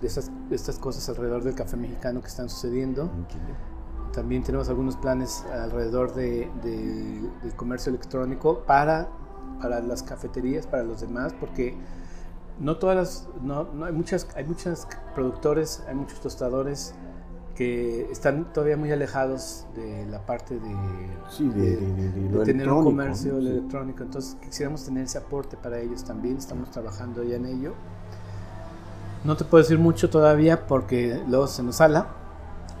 de 0.00 0.06
estas, 0.06 0.30
de 0.48 0.56
estas 0.56 0.78
cosas 0.78 1.08
alrededor 1.08 1.44
del 1.44 1.54
café 1.54 1.76
mexicano 1.76 2.20
que 2.20 2.26
están 2.26 2.48
sucediendo. 2.48 3.08
También 4.12 4.42
tenemos 4.42 4.68
algunos 4.68 4.96
planes 4.96 5.44
alrededor 5.52 6.12
de, 6.14 6.50
de- 6.62 7.30
del 7.42 7.54
comercio 7.54 7.90
electrónico 7.90 8.64
para, 8.66 9.08
para 9.60 9.80
las 9.80 10.02
cafeterías, 10.02 10.66
para 10.66 10.82
los 10.82 11.00
demás, 11.00 11.32
porque 11.38 11.76
no 12.58 12.76
todas 12.78 12.96
las, 12.96 13.28
no, 13.42 13.64
no 13.72 13.84
hay 13.86 13.92
muchas, 13.92 14.26
hay 14.34 14.44
muchos 14.44 14.88
productores, 15.14 15.82
hay 15.88 15.94
muchos 15.94 16.20
tostadores 16.20 16.94
que 17.56 18.10
están 18.10 18.52
todavía 18.52 18.76
muy 18.76 18.90
alejados 18.92 19.66
de 19.74 20.06
la 20.06 20.24
parte 20.24 20.54
de, 20.54 20.74
Sí, 21.30 21.48
de, 21.48 21.76
de- 21.76 22.28
de- 22.38 22.44
tener 22.44 22.68
un 22.70 22.84
comercio 22.84 23.36
electrónico. 23.38 24.02
Entonces 24.02 24.36
quisiéramos 24.42 24.84
tener 24.84 25.04
ese 25.04 25.18
aporte 25.18 25.56
para 25.56 25.78
ellos 25.78 26.02
también. 26.04 26.36
Estamos 26.38 26.70
trabajando 26.70 27.22
ya 27.22 27.36
en 27.36 27.46
ello. 27.46 27.72
No 29.24 29.36
te 29.36 29.44
puedo 29.44 29.62
decir 29.62 29.78
mucho 29.78 30.10
todavía 30.10 30.66
porque 30.66 31.22
luego 31.28 31.46
se 31.46 31.62
nos 31.62 31.76
sala, 31.76 32.08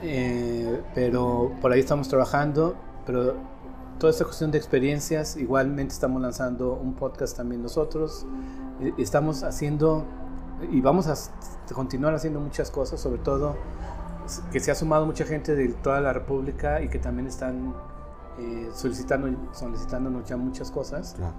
eh, 0.02 0.80
pero 0.94 1.52
por 1.60 1.72
ahí 1.72 1.80
estamos 1.80 2.08
trabajando. 2.08 2.74
Pero 3.06 3.34
toda 3.98 4.10
esta 4.10 4.24
cuestión 4.24 4.50
de 4.50 4.58
experiencias, 4.58 5.36
igualmente 5.36 5.92
estamos 5.94 6.20
lanzando 6.22 6.72
un 6.74 6.94
podcast 6.94 7.36
también 7.36 7.62
nosotros. 7.62 8.26
Eh, 8.80 8.92
Estamos 8.98 9.42
haciendo 9.44 10.04
y 10.70 10.80
vamos 10.80 11.06
a 11.08 11.14
continuar 11.74 12.14
haciendo 12.14 12.40
muchas 12.40 12.70
cosas, 12.70 13.00
sobre 13.00 13.18
todo 13.18 13.54
que 14.52 14.60
se 14.60 14.70
ha 14.70 14.74
sumado 14.74 15.06
mucha 15.06 15.24
gente 15.24 15.54
de 15.54 15.68
toda 15.68 16.00
la 16.00 16.12
República 16.12 16.80
y 16.82 16.88
que 16.88 16.98
también 16.98 17.26
están 17.26 17.74
eh, 18.38 18.68
solicitando, 18.72 19.28
solicitándonos 19.52 20.24
ya 20.28 20.36
muchas 20.36 20.70
cosas. 20.70 21.14
Claro. 21.16 21.34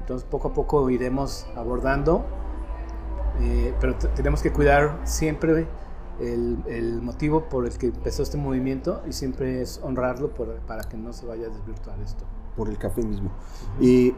Entonces 0.00 0.26
poco 0.28 0.48
a 0.48 0.52
poco 0.52 0.88
iremos 0.90 1.46
abordando, 1.56 2.24
eh, 3.40 3.74
pero 3.80 3.94
tenemos 3.96 4.42
que 4.42 4.52
cuidar 4.52 5.00
siempre 5.04 5.66
el, 6.20 6.62
el 6.66 7.00
motivo 7.02 7.48
por 7.48 7.66
el 7.66 7.76
que 7.78 7.86
empezó 7.86 8.22
este 8.22 8.36
movimiento 8.36 9.02
y 9.08 9.12
siempre 9.12 9.62
es 9.62 9.80
honrarlo 9.82 10.30
por- 10.34 10.56
para 10.60 10.84
que 10.84 10.96
no 10.96 11.12
se 11.12 11.26
vaya 11.26 11.46
a 11.46 11.50
desvirtuar 11.50 11.98
esto. 12.00 12.24
por 12.56 12.68
el 12.68 12.76
café 12.78 13.02
mismo. 13.02 13.30
Eh, 13.80 14.14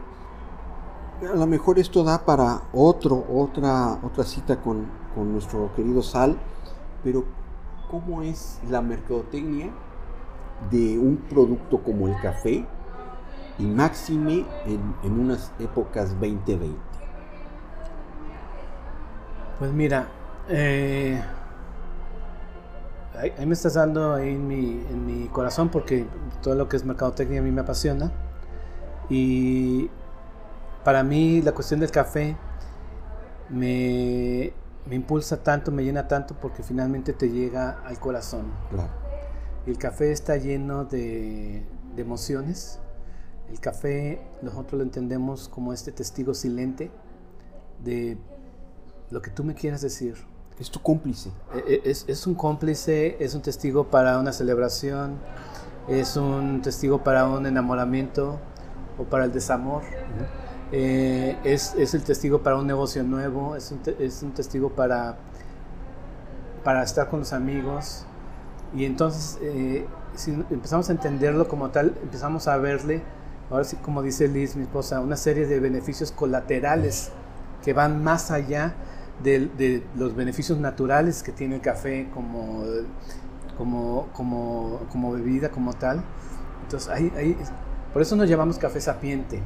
a 1.21 1.35
lo 1.35 1.47
mejor 1.47 1.79
esto 1.79 2.03
da 2.03 2.25
para 2.25 2.63
otro, 2.73 3.25
otra, 3.33 3.93
otra 4.03 4.23
cita 4.25 4.59
con, 4.61 4.85
con 5.15 5.31
nuestro 5.31 5.73
querido 5.73 6.01
Sal, 6.03 6.35
pero 7.03 7.23
¿cómo 7.89 8.21
es 8.21 8.59
la 8.69 8.81
mercadotecnia 8.81 9.69
de 10.71 10.97
un 10.97 11.17
producto 11.17 11.83
como 11.83 12.07
el 12.07 12.19
café 12.21 12.65
y 13.57 13.63
máxime 13.63 14.45
en, 14.65 15.19
unas 15.19 15.51
épocas 15.59 16.11
2020? 16.19 16.75
Pues 19.59 19.71
mira, 19.71 20.07
eh, 20.49 21.21
ahí 23.17 23.45
me 23.45 23.53
estás 23.53 23.75
dando 23.75 24.13
ahí 24.13 24.29
en 24.29 24.47
mi, 24.47 24.85
en 24.89 25.05
mi 25.05 25.27
corazón 25.29 25.69
porque 25.69 26.05
todo 26.41 26.55
lo 26.55 26.67
que 26.67 26.77
es 26.77 26.85
mercadotecnia 26.85 27.39
a 27.39 27.43
mí 27.43 27.51
me 27.51 27.61
apasiona. 27.61 28.11
Y 29.09 29.89
para 30.83 31.03
mí 31.03 31.41
la 31.41 31.51
cuestión 31.51 31.79
del 31.79 31.91
café 31.91 32.35
me, 33.49 34.53
me 34.87 34.95
impulsa 34.95 35.41
tanto, 35.43 35.71
me 35.71 35.83
llena 35.83 36.07
tanto 36.07 36.35
porque 36.39 36.61
finalmente 36.63 37.13
te 37.13 37.29
llega 37.29 37.79
al 37.85 37.99
corazón. 37.99 38.45
Claro. 38.69 38.89
El 39.65 39.77
café 39.77 40.11
está 40.11 40.37
lleno 40.37 40.85
de, 40.85 41.65
de 41.95 42.01
emociones. 42.01 42.79
El 43.49 43.59
café 43.59 44.21
nosotros 44.41 44.77
lo 44.79 44.83
entendemos 44.83 45.49
como 45.49 45.73
este 45.73 45.91
testigo 45.91 46.33
silente 46.33 46.91
de 47.83 48.17
lo 49.09 49.21
que 49.21 49.31
tú 49.31 49.43
me 49.43 49.53
quieras 49.55 49.81
decir. 49.81 50.15
Es 50.59 50.71
tu 50.71 50.79
cómplice. 50.81 51.31
E- 51.53 51.81
e- 51.83 51.89
Es, 51.89 52.05
es 52.07 52.25
un 52.27 52.35
cómplice, 52.35 53.17
es 53.19 53.35
un 53.35 53.41
testigo 53.41 53.89
para 53.89 54.19
una 54.19 54.31
celebración, 54.31 55.17
es 55.87 56.15
un 56.15 56.61
testigo 56.61 57.03
para 57.03 57.27
un 57.27 57.45
enamoramiento 57.45 58.39
o 58.97 59.03
para 59.03 59.25
el 59.25 59.31
desamor. 59.33 59.81
Eh, 60.71 61.37
es, 61.43 61.75
es 61.77 61.93
el 61.93 62.03
testigo 62.03 62.41
para 62.41 62.57
un 62.57 62.67
negocio 62.67 63.03
nuevo, 63.03 63.55
es 63.55 63.71
un, 63.71 63.79
te- 63.79 64.03
es 64.03 64.23
un 64.23 64.31
testigo 64.33 64.69
para, 64.71 65.17
para 66.63 66.83
estar 66.83 67.09
con 67.09 67.19
los 67.19 67.33
amigos. 67.33 68.05
Y 68.75 68.85
entonces, 68.85 69.39
eh, 69.41 69.85
si 70.15 70.31
empezamos 70.31 70.89
a 70.89 70.93
entenderlo 70.93 71.47
como 71.47 71.69
tal, 71.69 71.95
empezamos 72.03 72.47
a 72.47 72.57
verle, 72.57 73.01
ahora 73.49 73.63
sí, 73.63 73.77
como 73.77 74.01
dice 74.01 74.27
Liz, 74.27 74.55
mi 74.55 74.63
esposa, 74.63 74.99
una 75.01 75.17
serie 75.17 75.47
de 75.47 75.59
beneficios 75.59 76.11
colaterales 76.11 77.11
que 77.63 77.73
van 77.73 78.03
más 78.03 78.31
allá 78.31 78.73
de, 79.23 79.47
de 79.47 79.83
los 79.95 80.15
beneficios 80.15 80.59
naturales 80.59 81.23
que 81.23 81.31
tiene 81.31 81.55
el 81.55 81.61
café 81.61 82.09
como, 82.13 82.63
como, 83.57 84.07
como, 84.13 84.81
como 84.91 85.11
bebida, 85.13 85.49
como 85.49 85.73
tal. 85.73 86.01
Entonces, 86.63 86.89
ahí, 86.89 87.11
ahí- 87.17 87.37
por 87.93 88.01
eso 88.01 88.15
nos 88.15 88.29
llamamos 88.29 88.57
café 88.57 88.81
sapiente, 88.81 89.41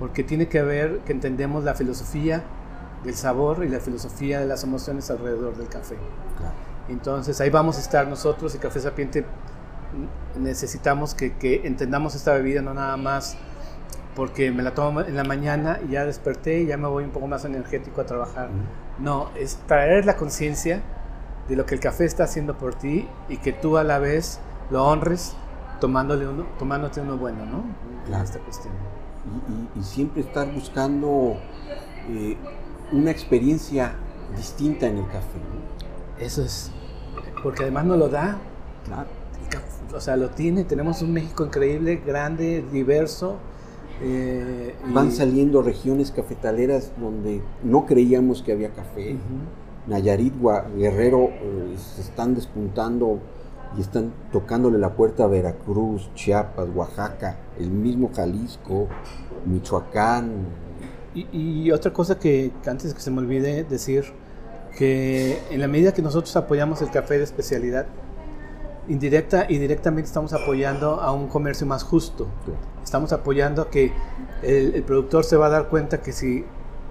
porque 0.00 0.24
tiene 0.24 0.48
que 0.48 0.62
ver 0.62 1.00
que 1.00 1.12
entendemos 1.12 1.62
la 1.62 1.74
filosofía 1.74 2.42
del 3.04 3.14
sabor 3.14 3.62
y 3.64 3.68
la 3.68 3.78
filosofía 3.78 4.40
de 4.40 4.46
las 4.46 4.64
emociones 4.64 5.10
alrededor 5.10 5.56
del 5.56 5.68
café. 5.68 5.96
Claro. 6.38 6.54
Entonces 6.88 7.40
ahí 7.40 7.50
vamos 7.50 7.76
a 7.76 7.80
estar 7.80 8.08
nosotros 8.08 8.54
y 8.56 8.58
Café 8.58 8.80
Sapiente 8.80 9.24
necesitamos 10.38 11.14
que, 11.14 11.34
que 11.34 11.66
entendamos 11.66 12.14
esta 12.14 12.32
bebida, 12.32 12.62
no 12.62 12.74
nada 12.74 12.96
más 12.96 13.36
porque 14.16 14.50
me 14.50 14.62
la 14.62 14.74
tomo 14.74 15.02
en 15.02 15.16
la 15.16 15.24
mañana 15.24 15.78
y 15.86 15.92
ya 15.92 16.04
desperté 16.04 16.60
y 16.62 16.66
ya 16.66 16.76
me 16.76 16.88
voy 16.88 17.04
un 17.04 17.10
poco 17.10 17.26
más 17.26 17.44
energético 17.44 18.00
a 18.00 18.06
trabajar. 18.06 18.48
No, 18.98 19.30
es 19.36 19.58
traer 19.66 20.04
la 20.04 20.16
conciencia 20.16 20.82
de 21.48 21.56
lo 21.56 21.64
que 21.66 21.74
el 21.74 21.80
café 21.80 22.04
está 22.04 22.24
haciendo 22.24 22.58
por 22.58 22.74
ti 22.74 23.08
y 23.28 23.36
que 23.38 23.52
tú 23.52 23.76
a 23.76 23.84
la 23.84 23.98
vez 23.98 24.40
lo 24.70 24.84
honres 24.84 25.36
tomándole 25.80 26.26
uno, 26.28 26.44
tomándote 26.58 27.00
uno 27.00 27.16
bueno, 27.16 27.46
¿no? 27.46 27.58
En 27.58 28.06
Claro. 28.06 28.24
esta 28.24 28.38
cuestión. 28.40 28.74
Y, 29.26 29.52
y- 29.78 29.80
y 29.80 29.82
siempre 29.84 30.22
estar 30.22 30.52
buscando 30.52 31.36
eh, 32.08 32.36
una 32.92 33.10
experiencia 33.10 33.94
distinta 34.36 34.86
en 34.86 34.98
el 34.98 35.06
café. 35.06 35.38
¿no? 35.38 36.24
Eso 36.24 36.42
es, 36.42 36.70
porque 37.42 37.62
además 37.64 37.84
nos 37.86 37.98
lo 37.98 38.08
da 38.08 38.38
Claro. 38.86 39.08
O 39.94 40.00
sea, 40.00 40.16
lo 40.16 40.30
tiene. 40.30 40.64
Tenemos 40.64 41.02
un 41.02 41.12
México 41.12 41.44
increíble, 41.44 42.00
grande, 42.06 42.64
diverso. 42.72 43.36
eh, 44.00 44.74
y- 44.88 44.92
Van 44.92 45.10
saliendo 45.12 45.60
regiones 45.62 46.10
cafetaleras 46.12 46.92
donde 46.98 47.42
no 47.64 47.84
creíamos 47.86 48.42
que 48.42 48.52
había 48.52 48.70
café. 48.70 49.16
Nayarit, 49.86 50.34
Gua- 50.40 50.64
Guerrero 50.74 51.28
eh, 51.30 51.74
se 51.76 52.00
están 52.02 52.34
despuntando 52.34 53.18
y 53.76 53.80
están 53.82 54.12
tocándole 54.32 54.78
la 54.78 54.94
puerta 54.94 55.24
a 55.24 55.26
Veracruz, 55.26 56.08
Chiapas, 56.14 56.68
Oaxaca, 56.74 57.36
el 57.60 57.70
mismo 57.70 58.10
Jalisco, 58.14 58.88
Michoacán. 59.46 60.46
Y, 61.14 61.26
y 61.32 61.72
otra 61.72 61.92
cosa 61.92 62.18
que, 62.18 62.52
que 62.62 62.70
antes 62.70 62.94
que 62.94 63.00
se 63.00 63.10
me 63.10 63.18
olvide 63.18 63.64
decir, 63.64 64.04
que 64.76 65.40
en 65.50 65.60
la 65.60 65.68
medida 65.68 65.92
que 65.92 66.02
nosotros 66.02 66.34
apoyamos 66.36 66.80
el 66.82 66.90
café 66.90 67.18
de 67.18 67.24
especialidad, 67.24 67.86
indirecta 68.88 69.46
y 69.48 69.58
directamente 69.58 70.06
estamos 70.06 70.32
apoyando 70.32 71.00
a 71.00 71.12
un 71.12 71.28
comercio 71.28 71.66
más 71.66 71.82
justo. 71.82 72.28
Estamos 72.82 73.12
apoyando 73.12 73.62
a 73.62 73.70
que 73.70 73.92
el, 74.42 74.74
el 74.74 74.82
productor 74.82 75.24
se 75.24 75.36
va 75.36 75.46
a 75.46 75.50
dar 75.50 75.68
cuenta 75.68 76.00
que 76.00 76.12
si 76.12 76.44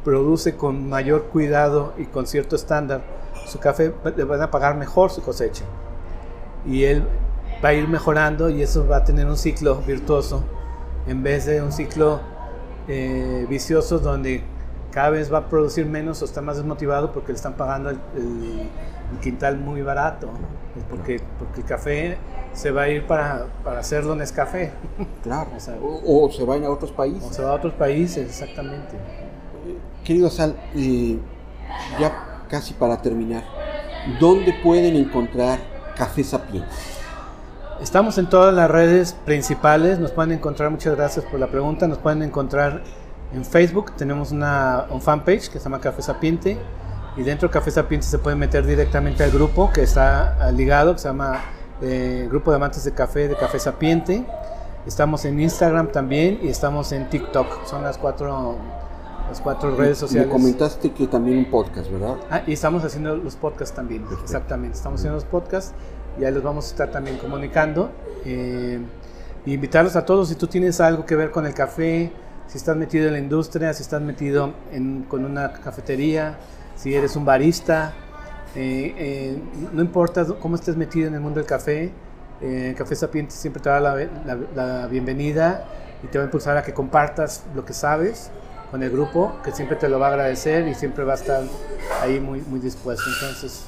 produce 0.04 0.56
con 0.56 0.88
mayor 0.88 1.26
cuidado 1.26 1.94
y 1.98 2.06
con 2.06 2.26
cierto 2.26 2.56
estándar 2.56 3.02
su 3.46 3.60
café, 3.60 3.94
le 4.16 4.24
van 4.24 4.42
a 4.42 4.52
pagar 4.52 4.76
mejor 4.76 5.12
su 5.12 5.22
cosecha. 5.22 5.66
Y 6.66 6.84
él 6.84 7.04
va 7.64 7.70
a 7.70 7.74
ir 7.74 7.88
mejorando 7.88 8.50
y 8.50 8.62
eso 8.62 8.88
va 8.88 8.98
a 8.98 9.04
tener 9.04 9.26
un 9.26 9.38
ciclo 9.38 9.82
virtuoso 9.86 10.44
en 11.10 11.24
vez 11.24 11.46
de 11.46 11.62
un 11.62 11.72
ciclo 11.72 12.20
eh, 12.88 13.46
vicioso 13.50 14.00
donde 14.00 14.44
cada 14.92 15.10
vez 15.12 15.32
va 15.32 15.40
a 15.40 15.50
producir 15.50 15.86
menos 15.86 16.22
o 16.22 16.26
está 16.26 16.42
más 16.42 16.58
desmotivado 16.58 17.12
porque 17.12 17.32
le 17.32 17.36
están 17.36 17.54
pagando 17.54 17.90
el, 17.90 18.00
el- 18.16 18.70
el 19.12 19.18
quintal 19.22 19.58
muy 19.58 19.82
barato. 19.82 20.30
Porque, 20.90 21.20
porque 21.40 21.62
el 21.62 21.66
café 21.66 22.18
se 22.54 22.70
va 22.72 22.84
a 22.84 22.90
ir 22.90 23.06
para, 23.08 23.48
para 23.64 23.80
hacerlo 23.80 24.14
en 24.14 24.20
Nescafé. 24.20 24.72
Claro. 25.24 25.50
O 25.58 25.60
sea, 25.60 25.76
O, 25.82 26.26
o 26.26 26.32
se 26.32 26.44
van 26.46 26.64
a 26.64 26.70
otros 26.70 26.92
O 26.92 26.96
países. 26.96 27.36
se 27.36 27.42
va 27.42 27.50
a 27.50 27.54
otros 27.54 27.74
países, 27.74 28.28
exactamente. 28.30 28.96
Querido 30.04 30.30
Sal, 30.30 30.56
eh, 30.76 31.18
ya 32.00 32.42
casi 32.50 32.74
para 32.74 33.02
terminar, 33.02 33.44
¿dónde 34.20 34.54
pueden 34.64 34.96
encontrar 34.96 35.60
Café 35.96 36.24
Sapiens? 36.24 36.66
Estamos 37.82 38.18
en 38.18 38.28
todas 38.28 38.54
las 38.54 38.70
redes 38.70 39.14
principales, 39.26 40.00
nos 40.00 40.12
pueden 40.12 40.34
encontrar, 40.34 40.70
muchas 40.70 40.96
gracias 40.96 41.24
por 41.26 41.40
la 41.40 41.48
pregunta, 41.48 41.88
nos 41.88 41.98
pueden 41.98 42.22
encontrar 42.24 42.84
en 43.34 43.46
Facebook, 43.46 43.94
tenemos 43.96 44.32
una 44.32 44.86
un 44.90 45.02
fanpage 45.02 45.50
que 45.50 45.60
se 45.60 45.64
llama 45.64 45.80
Café 45.80 46.02
Sapiente 46.02 46.58
y 47.16 47.24
dentro 47.24 47.48
de 47.48 47.54
Café 47.54 47.72
Sapiente 47.72 48.06
se 48.06 48.20
pueden 48.20 48.38
meter 48.38 48.66
directamente 48.66 49.24
al 49.24 49.32
grupo 49.32 49.72
que 49.72 49.84
está 49.84 50.36
ah, 50.42 50.52
ligado, 50.52 50.94
que 50.94 51.00
se 51.00 51.08
llama 51.08 51.40
eh, 51.82 52.28
Grupo 52.30 52.52
de 52.52 52.58
Amantes 52.58 52.84
de 52.84 52.92
Café 52.92 53.30
de 53.30 53.36
Café 53.38 53.60
Sapiente. 53.60 54.26
Estamos 54.86 55.24
en 55.24 55.40
Instagram 55.40 55.92
también 55.92 56.40
y 56.42 56.50
estamos 56.50 56.92
en 56.92 57.10
TikTok, 57.10 57.66
son 57.66 57.84
las 57.84 57.98
cuatro, 57.98 58.58
las 59.30 59.40
cuatro 59.40 59.76
redes 59.76 60.02
Me 60.02 60.08
sociales. 60.08 60.30
comentaste 60.30 60.92
que 60.92 61.08
también 61.08 61.38
un 61.38 61.46
podcast, 61.46 61.90
¿verdad? 61.90 62.16
Ah, 62.30 62.42
y 62.46 62.54
estamos 62.54 62.84
haciendo 62.84 63.16
los 63.16 63.36
podcasts 63.38 63.74
también, 63.76 64.02
Perfecto. 64.02 64.26
exactamente. 64.26 64.76
Estamos 64.76 65.00
haciendo 65.00 65.16
los 65.16 65.26
podcasts, 65.26 65.74
ya 66.20 66.32
los 66.32 66.44
vamos 66.44 66.66
a 66.68 66.70
estar 66.70 66.92
también 66.92 67.18
comunicando. 67.18 67.92
Eh, 68.26 68.80
invitarlos 69.46 69.96
a 69.96 70.06
todos, 70.06 70.30
si 70.30 70.36
tú 70.36 70.48
tienes 70.48 70.80
algo 70.82 71.06
que 71.06 71.16
ver 71.16 71.32
con 71.32 71.46
el 71.46 71.54
café, 71.54 72.12
si 72.48 72.58
estás 72.58 72.76
metido 72.76 73.08
en 73.08 73.14
la 73.14 73.20
industria, 73.20 73.74
si 73.74 73.84
estás 73.84 74.02
metido 74.02 74.54
en- 74.72 75.04
con 75.04 75.24
una 75.26 75.52
cafetería, 75.54 76.38
si 76.76 76.94
eres 76.94 77.16
un 77.16 77.26
barista, 77.26 77.94
eh, 78.56 78.94
eh, 78.98 79.38
no 79.74 79.82
importa 79.82 80.26
cómo 80.40 80.56
estés 80.56 80.76
metido 80.76 81.08
en 81.08 81.14
el 81.16 81.20
mundo 81.22 81.40
del 81.40 81.48
café, 81.48 81.92
eh, 82.42 82.74
Café 82.78 82.96
Sapiente 82.96 83.32
siempre 83.34 83.62
te 83.62 83.70
da 83.70 83.80
la, 83.80 83.96
la- 83.96 84.38
la 84.56 84.88
bienvenida 84.88 85.66
y 86.04 86.08
te 86.08 86.18
va 86.18 86.24
a 86.24 86.26
impulsar 86.26 86.58
a 86.58 86.64
que 86.64 86.74
compartas 86.74 87.44
lo 87.56 87.66
que 87.66 87.74
sabes 87.74 88.32
con 88.72 88.82
el 88.84 88.90
grupo, 88.92 89.34
que 89.44 89.52
siempre 89.52 89.76
te 89.78 89.90
lo 89.90 90.00
va 90.00 90.08
a 90.08 90.10
agradecer 90.12 90.68
y 90.68 90.74
siempre 90.76 91.04
va 91.04 91.14
a 91.14 91.16
estar 91.16 91.44
ahí 92.02 92.20
muy, 92.20 92.42
muy 92.42 92.60
dispuesto. 92.60 93.04
Entonces, 93.14 93.66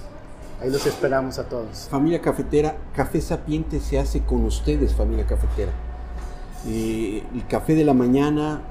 ahí 0.62 0.70
los 0.70 0.86
esperamos 0.86 1.40
a 1.40 1.46
todos. 1.46 1.88
Familia 1.90 2.22
cafetera, 2.22 2.76
Café 2.96 3.20
Sapiente 3.22 3.80
se 3.80 4.00
hace 4.00 4.22
con 4.22 4.46
ustedes, 4.46 4.94
familia 4.94 5.26
cafetera. 5.26 5.72
Eh, 6.68 7.24
el 7.34 7.46
café 7.48 7.74
de 7.76 7.84
la 7.84 7.94
mañana, 7.94 8.62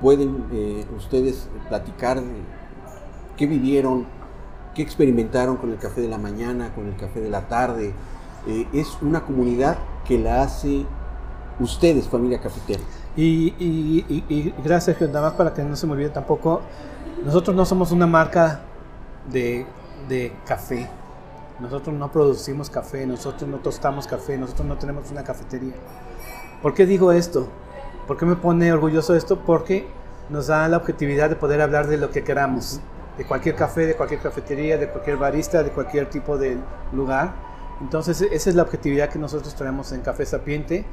pueden 0.00 0.44
eh, 0.52 0.86
ustedes 0.96 1.48
platicar 1.68 2.20
de 2.20 2.26
qué 3.36 3.46
vivieron, 3.46 4.06
qué 4.74 4.82
experimentaron 4.82 5.56
con 5.56 5.70
el 5.70 5.78
café 5.78 6.00
de 6.00 6.08
la 6.08 6.18
mañana, 6.18 6.72
con 6.74 6.86
el 6.86 6.96
café 6.96 7.20
de 7.20 7.30
la 7.30 7.48
tarde. 7.48 7.92
Eh, 8.46 8.66
es 8.72 8.96
una 9.02 9.22
comunidad 9.24 9.76
que 10.06 10.18
la 10.18 10.42
hace 10.42 10.86
ustedes, 11.60 12.08
familia 12.08 12.40
cafetera. 12.40 12.80
Y, 13.16 13.52
y- 13.58 14.04
y- 14.08 14.24
y 14.32 14.54
gracias, 14.64 15.00
nada 15.00 15.22
más 15.22 15.32
para 15.32 15.52
que 15.52 15.62
no 15.64 15.74
se 15.74 15.86
me 15.88 15.94
olvide 15.94 16.10
tampoco, 16.10 16.60
nosotros 17.24 17.56
no 17.56 17.64
somos 17.64 17.90
una 17.90 18.06
marca 18.06 18.60
de, 19.30 19.66
de 20.08 20.32
café. 20.46 20.88
Nosotros 21.60 21.94
no 21.96 22.12
producimos 22.12 22.70
café, 22.70 23.06
nosotros 23.06 23.48
no 23.50 23.58
tostamos 23.58 24.06
café, 24.06 24.38
nosotros 24.38 24.66
no 24.66 24.78
tenemos 24.78 25.10
una 25.10 25.24
cafetería. 25.24 25.74
¿Por 26.62 26.74
qué 26.74 26.86
digo 26.86 27.12
esto? 27.12 27.48
¿Por 28.06 28.16
qué 28.16 28.26
me 28.26 28.36
pone 28.36 28.72
orgulloso 28.72 29.14
esto? 29.14 29.40
Porque 29.40 29.86
nos 30.30 30.46
da 30.46 30.68
la 30.68 30.76
objetividad 30.76 31.28
de 31.28 31.36
poder 31.36 31.60
hablar 31.60 31.88
de 31.88 31.96
lo 31.96 32.10
que 32.10 32.22
queramos, 32.22 32.80
de 33.16 33.24
cualquier 33.24 33.56
café, 33.56 33.86
de 33.86 33.94
cualquier 33.96 34.20
cafetería, 34.20 34.78
de 34.78 34.88
cualquier 34.88 35.16
barista, 35.16 35.62
de 35.62 35.70
cualquier 35.70 36.08
tipo 36.08 36.38
de 36.38 36.56
lugar. 36.92 37.32
Entonces 37.80 38.20
esa 38.22 38.50
es 38.50 38.56
la 38.56 38.62
objetividad 38.62 39.08
que 39.08 39.18
nosotros 39.18 39.54
traemos 39.54 39.92
en 39.92 40.00
Café 40.00 40.26
Sapiente 40.26 40.84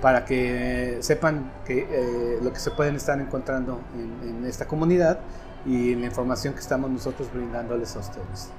para 0.00 0.24
que 0.24 0.98
sepan 1.00 1.50
que, 1.64 1.86
eh, 1.90 2.38
lo 2.42 2.52
que 2.52 2.58
se 2.58 2.70
pueden 2.70 2.96
estar 2.96 3.18
encontrando 3.18 3.80
en, 3.94 4.28
en, 4.28 4.44
esta 4.44 4.66
comunidad 4.66 5.18
y 5.66 5.92
en 5.92 6.00
la 6.00 6.06
información 6.06 6.54
que 6.54 6.60
estamos 6.60 6.90
nosotros 6.90 7.28
brindándoles 7.32 7.96
a 7.96 8.00
ustedes. 8.00 8.50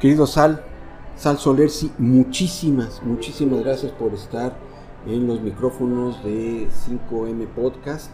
Querido 0.00 0.26
Sal, 0.26 0.62
Sal 1.16 1.38
Solersi, 1.38 1.92
muchísimas, 1.98 3.02
muchísimas 3.02 3.60
gracias 3.60 3.92
por 3.92 4.14
estar 4.14 4.54
en 5.06 5.26
los 5.26 5.40
micrófonos 5.40 6.22
de 6.22 6.68
5M 6.86 7.48
Podcast. 7.48 8.10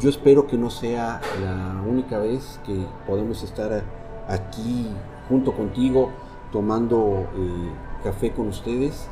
Yo 0.00 0.08
espero 0.08 0.46
que 0.46 0.56
no 0.56 0.70
sea 0.70 1.20
la 1.42 1.82
única 1.86 2.18
vez 2.18 2.58
que 2.64 2.86
podemos 3.06 3.42
estar 3.42 3.84
aquí 4.28 4.88
junto 5.28 5.52
contigo 5.52 6.10
tomando 6.52 7.26
eh, 7.36 7.72
café 8.02 8.32
con 8.32 8.48
ustedes. 8.48 9.06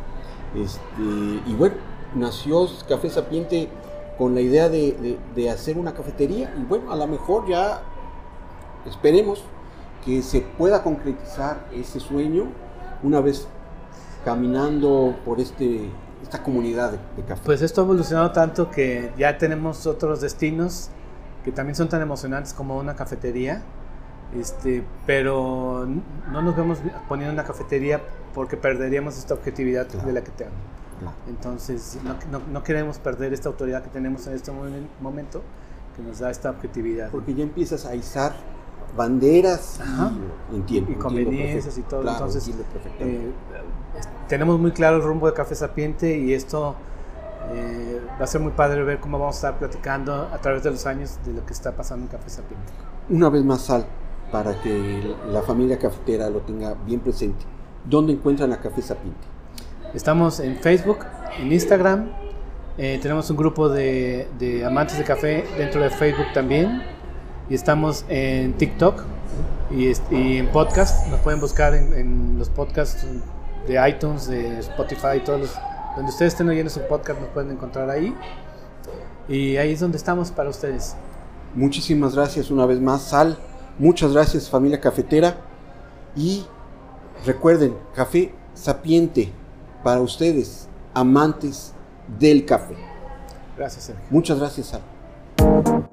Este, 0.54 1.02
y 1.46 1.54
bueno, 1.58 1.76
nació 2.14 2.66
Café 2.88 3.10
Sapiente 3.10 3.68
con 4.18 4.34
la 4.34 4.40
idea 4.40 4.68
de, 4.68 5.18
de, 5.34 5.50
hacer 5.50 5.78
una 5.78 5.94
cafetería 5.94 6.54
y 6.58 6.62
bueno, 6.62 6.92
a 6.92 6.96
lo 6.96 7.06
mejor 7.06 7.48
ya 7.48 7.82
esperemos 8.86 9.44
que 10.04 10.22
se 10.22 10.40
pueda 10.40 10.82
concretizar 10.82 11.66
ese 11.72 12.00
sueño 12.00 12.46
una 13.02 13.20
vez 13.20 13.46
caminando 14.24 15.16
por 15.24 15.40
este, 15.40 15.88
esta 16.22 16.42
comunidad 16.42 16.92
de, 17.16 17.22
café. 17.24 17.42
Pues 17.44 17.62
esto 17.62 17.80
ha 17.80 17.84
evolucionado 17.84 18.32
tanto 18.32 18.70
que 18.70 19.12
ya 19.16 19.38
tenemos 19.38 19.86
otros 19.86 20.20
destinos 20.20 20.90
que 21.44 21.52
también 21.52 21.74
son 21.74 21.88
tan 21.88 22.00
emocionantes 22.02 22.54
como 22.54 22.78
una 22.78 22.94
cafetería, 22.94 23.62
este, 24.38 24.84
pero 25.06 25.86
no 26.30 26.42
nos 26.42 26.56
vemos 26.56 26.78
poniendo 27.08 27.32
una 27.32 27.44
cafetería 27.44 28.00
porque 28.32 28.56
perderíamos 28.56 29.18
esta 29.18 29.34
objetividad 29.34 29.86
de 29.86 30.12
la 30.12 30.22
que 30.22 30.30
te 30.30 30.44
hablo. 30.44 30.56
Entonces, 31.28 31.98
no, 32.04 32.40
no, 32.52 32.62
queremos 32.62 32.98
perder 32.98 33.32
esta 33.32 33.48
autoridad 33.48 33.82
que 33.82 33.90
tenemos 33.90 34.26
en 34.28 34.34
este 34.34 34.52
momento, 35.00 35.42
que 35.96 36.02
nos 36.02 36.20
da 36.20 36.30
esta 36.30 36.50
objetividad. 36.50 37.10
Porque 37.10 37.34
ya 37.34 37.42
empiezas 37.42 37.86
a 37.86 37.96
izar 37.96 38.34
banderas 38.96 39.80
y, 40.52 40.56
entiendo, 40.56 40.92
y 40.92 40.94
conveniencias 40.96 41.78
y 41.78 41.82
todo. 41.82 42.08
Entonces, 42.08 42.50
eh, 43.00 43.30
tenemos 44.28 44.58
muy 44.58 44.72
claro 44.72 44.96
el 44.96 45.02
rumbo 45.02 45.26
de 45.26 45.34
Café 45.34 45.54
Sapiente 45.54 46.18
y 46.18 46.34
esto 46.34 46.74
eh, 47.52 48.00
va 48.20 48.24
a 48.24 48.26
ser 48.26 48.40
muy 48.40 48.52
padre 48.52 48.82
ver 48.82 49.00
cómo 49.00 49.18
vamos 49.18 49.36
a 49.36 49.38
estar 49.38 49.58
platicando 49.58 50.28
a 50.32 50.38
través 50.38 50.62
de 50.62 50.70
los 50.70 50.86
años 50.86 51.18
de 51.24 51.32
lo 51.32 51.44
que 51.44 51.52
está 51.52 51.72
pasando 51.72 52.06
en 52.06 52.10
Café 52.10 52.30
Sapiente. 52.30 52.72
Una 53.08 53.28
vez 53.28 53.44
más, 53.44 53.62
Sal, 53.62 53.86
para 54.30 54.60
que 54.60 55.14
la 55.30 55.42
familia 55.42 55.78
cafetera 55.78 56.30
lo 56.30 56.40
tenga 56.40 56.74
bien 56.74 57.00
presente. 57.00 57.44
¿Dónde 57.84 58.12
encuentran 58.12 58.52
a 58.52 58.60
Café 58.60 58.82
Sapiente? 58.82 59.26
Estamos 59.94 60.40
en 60.40 60.56
Facebook, 60.56 60.98
en 61.38 61.52
Instagram, 61.52 62.08
eh, 62.78 62.98
tenemos 63.02 63.28
un 63.28 63.36
grupo 63.36 63.68
de, 63.68 64.64
amantes 64.66 64.96
de 64.96 65.04
café 65.04 65.44
dentro 65.58 65.82
de 65.82 65.90
Facebook 65.90 66.32
también, 66.32 66.82
y 67.48 67.54
estamos 67.54 68.04
en 68.08 68.54
TikTok 68.54 69.02
y, 69.70 69.92
en 70.10 70.48
podcast. 70.48 71.06
Nos 71.08 71.20
pueden 71.20 71.40
buscar 71.40 71.74
en, 71.74 72.38
los 72.38 72.48
podcasts 72.48 73.06
de 73.66 73.88
iTunes, 73.88 74.26
de 74.26 74.58
Spotify, 74.58 75.20
todos 75.24 75.40
los, 75.40 75.54
donde 75.96 76.10
ustedes 76.10 76.32
estén 76.32 76.48
oyendo 76.48 76.70
su 76.70 76.80
podcast, 76.82 77.20
nos 77.20 77.30
pueden 77.30 77.50
encontrar 77.50 77.90
ahí. 77.90 78.14
Y 79.28 79.56
ahí 79.56 79.72
es 79.72 79.80
donde 79.80 79.96
estamos 79.96 80.30
para 80.30 80.50
ustedes. 80.50 80.96
Muchísimas 81.54 82.14
gracias 82.14 82.50
una 82.50 82.66
vez 82.66 82.80
más, 82.80 83.02
Sal. 83.02 83.38
Muchas 83.78 84.12
gracias, 84.12 84.50
familia 84.50 84.80
cafetera. 84.80 85.36
Y 86.16 86.44
recuerden, 87.24 87.76
café 87.94 88.34
sapiente 88.54 89.32
para 89.82 90.00
ustedes, 90.00 90.68
amantes 90.94 91.72
del 92.18 92.44
café. 92.44 92.76
Gracias, 93.56 93.84
Sergio. 93.84 94.04
Muchas 94.10 94.38
gracias, 94.38 94.66
Sal. 94.68 95.90